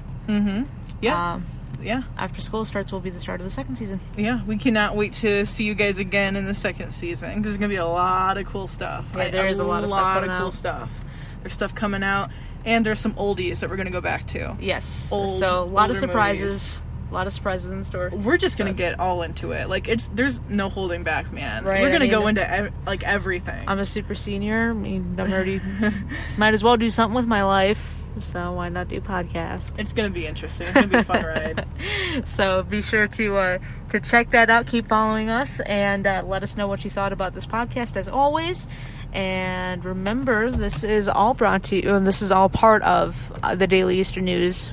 yeah. 1.00 1.34
um, 1.34 1.46
yeah. 1.82 2.02
after 2.16 2.40
school 2.40 2.64
starts 2.64 2.92
will 2.92 3.00
be 3.00 3.10
the 3.10 3.18
start 3.18 3.40
of 3.40 3.44
the 3.44 3.50
second 3.50 3.76
season. 3.76 4.00
Yeah. 4.16 4.42
We 4.44 4.56
cannot 4.56 4.96
wait 4.96 5.12
to 5.14 5.44
see 5.46 5.64
you 5.64 5.74
guys 5.74 5.98
again 5.98 6.36
in 6.36 6.44
the 6.44 6.54
second 6.54 6.92
season 6.92 7.28
because 7.30 7.42
there's 7.44 7.56
gonna 7.58 7.68
be 7.68 7.76
a 7.76 7.86
lot 7.86 8.38
of 8.38 8.46
cool 8.46 8.68
stuff. 8.68 9.10
Yeah, 9.16 9.28
there 9.30 9.46
is 9.48 9.58
a 9.58 9.64
lot 9.64 9.84
of 9.84 9.90
lot 9.90 10.22
of 10.24 10.28
cool 10.28 10.46
out. 10.48 10.54
stuff. 10.54 11.00
There's 11.42 11.52
stuff 11.54 11.74
coming 11.74 12.02
out, 12.02 12.30
and 12.64 12.84
there's 12.84 12.98
some 13.00 13.14
oldies 13.14 13.60
that 13.60 13.70
we're 13.70 13.76
gonna 13.76 13.90
go 13.90 14.00
back 14.00 14.26
to. 14.28 14.56
Yes. 14.60 15.10
Old- 15.12 15.38
so 15.38 15.62
a 15.62 15.64
lot 15.64 15.90
of 15.90 15.96
surprises. 15.96 16.82
A 17.08 17.14
lot 17.14 17.28
of 17.28 17.32
surprises 17.32 17.70
in 17.70 17.84
store. 17.84 18.10
We're 18.12 18.36
just 18.36 18.58
gonna 18.58 18.72
get 18.72 18.98
all 18.98 19.22
into 19.22 19.52
it. 19.52 19.68
Like 19.68 19.86
it's 19.86 20.08
there's 20.08 20.40
no 20.48 20.68
holding 20.68 21.04
back, 21.04 21.32
man. 21.32 21.64
Right, 21.64 21.80
We're 21.80 21.90
gonna 21.92 22.00
mean- 22.00 22.10
go 22.10 22.26
into 22.26 22.50
ev- 22.50 22.72
like 22.84 23.04
everything. 23.04 23.62
I'm 23.68 23.78
a 23.78 23.84
super 23.84 24.16
senior. 24.16 24.70
I 24.70 24.72
mean, 24.72 25.14
I'm 25.16 25.32
already 25.32 25.60
might 26.36 26.52
as 26.54 26.64
well 26.64 26.76
do 26.76 26.90
something 26.90 27.14
with 27.14 27.26
my 27.28 27.44
life. 27.44 27.95
So 28.20 28.52
why 28.52 28.68
not 28.68 28.88
do 28.88 29.00
podcast? 29.00 29.78
it's 29.78 29.92
gonna 29.92 30.10
be 30.10 30.26
interesting. 30.26 30.66
It's 30.68 30.74
gonna 30.74 30.86
be 30.88 30.96
a 30.98 31.04
fun 31.04 31.24
ride. 31.24 31.66
So 32.24 32.62
be 32.62 32.80
sure 32.80 33.06
to 33.08 33.36
uh, 33.36 33.58
to 33.90 34.00
check 34.00 34.30
that 34.30 34.48
out. 34.48 34.66
Keep 34.66 34.88
following 34.88 35.28
us 35.28 35.60
and 35.60 36.06
uh, 36.06 36.22
let 36.26 36.42
us 36.42 36.56
know 36.56 36.66
what 36.66 36.82
you 36.84 36.90
thought 36.90 37.12
about 37.12 37.34
this 37.34 37.46
podcast 37.46 37.96
as 37.96 38.08
always. 38.08 38.66
And 39.12 39.84
remember, 39.84 40.50
this 40.50 40.82
is 40.82 41.08
all 41.08 41.34
brought 41.34 41.62
to 41.64 41.76
you, 41.76 41.94
and 41.94 42.06
this 42.06 42.22
is 42.22 42.32
all 42.32 42.48
part 42.48 42.82
of 42.82 43.38
uh, 43.42 43.54
the 43.54 43.66
Daily 43.66 44.00
Eastern 44.00 44.24
News. 44.24 44.72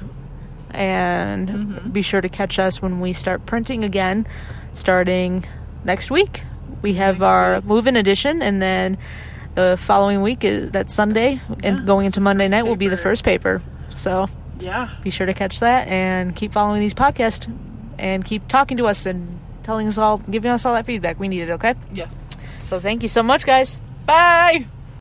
And 0.72 1.92
be 1.94 2.02
sure 2.02 2.22
to 2.22 2.30
catch 2.30 2.58
us 2.60 2.82
when 2.82 3.00
we 3.00 3.14
start 3.14 3.46
printing 3.46 3.84
again, 3.84 4.26
starting 4.72 5.46
next 5.84 6.10
week. 6.10 6.44
We 6.82 6.96
have 6.96 7.16
Next 7.20 7.28
our 7.28 7.56
week. 7.56 7.66
move-in 7.66 7.96
edition, 7.96 8.42
and 8.42 8.62
then 8.62 8.98
the 9.56 9.78
following 9.80 10.22
week 10.22 10.44
is 10.44 10.72
that 10.72 10.90
Sunday, 10.90 11.34
Yeah, 11.34 11.56
and 11.64 11.86
going 11.86 12.06
into 12.06 12.22
Monday 12.22 12.48
night 12.48 12.64
will 12.66 12.76
be 12.76 12.88
the 12.88 12.98
first 12.98 13.24
paper. 13.24 13.62
So 13.90 14.28
Yeah. 14.60 14.90
be 15.04 15.10
sure 15.10 15.26
to 15.28 15.34
catch 15.34 15.60
that 15.60 15.88
and 15.88 16.36
keep 16.36 16.52
following 16.54 16.82
these 16.82 16.94
podcasts 16.94 17.52
and 18.00 18.26
keep 18.26 18.48
talking 18.48 18.78
to 18.78 18.86
us 18.88 19.06
and 19.06 19.40
telling 19.64 19.88
us 19.88 19.98
all, 19.98 20.18
giving 20.18 20.52
us 20.52 20.66
all 20.66 20.74
that 20.74 20.86
feedback. 20.86 21.20
We 21.20 21.28
need 21.28 21.42
it, 21.42 21.50
okay? 21.52 21.76
Yeah. 21.94 22.08
So 22.66 22.80
thank 22.80 23.02
you 23.02 23.08
so 23.08 23.22
much, 23.24 23.46
guys. 23.46 23.80
Bye. 24.06 24.66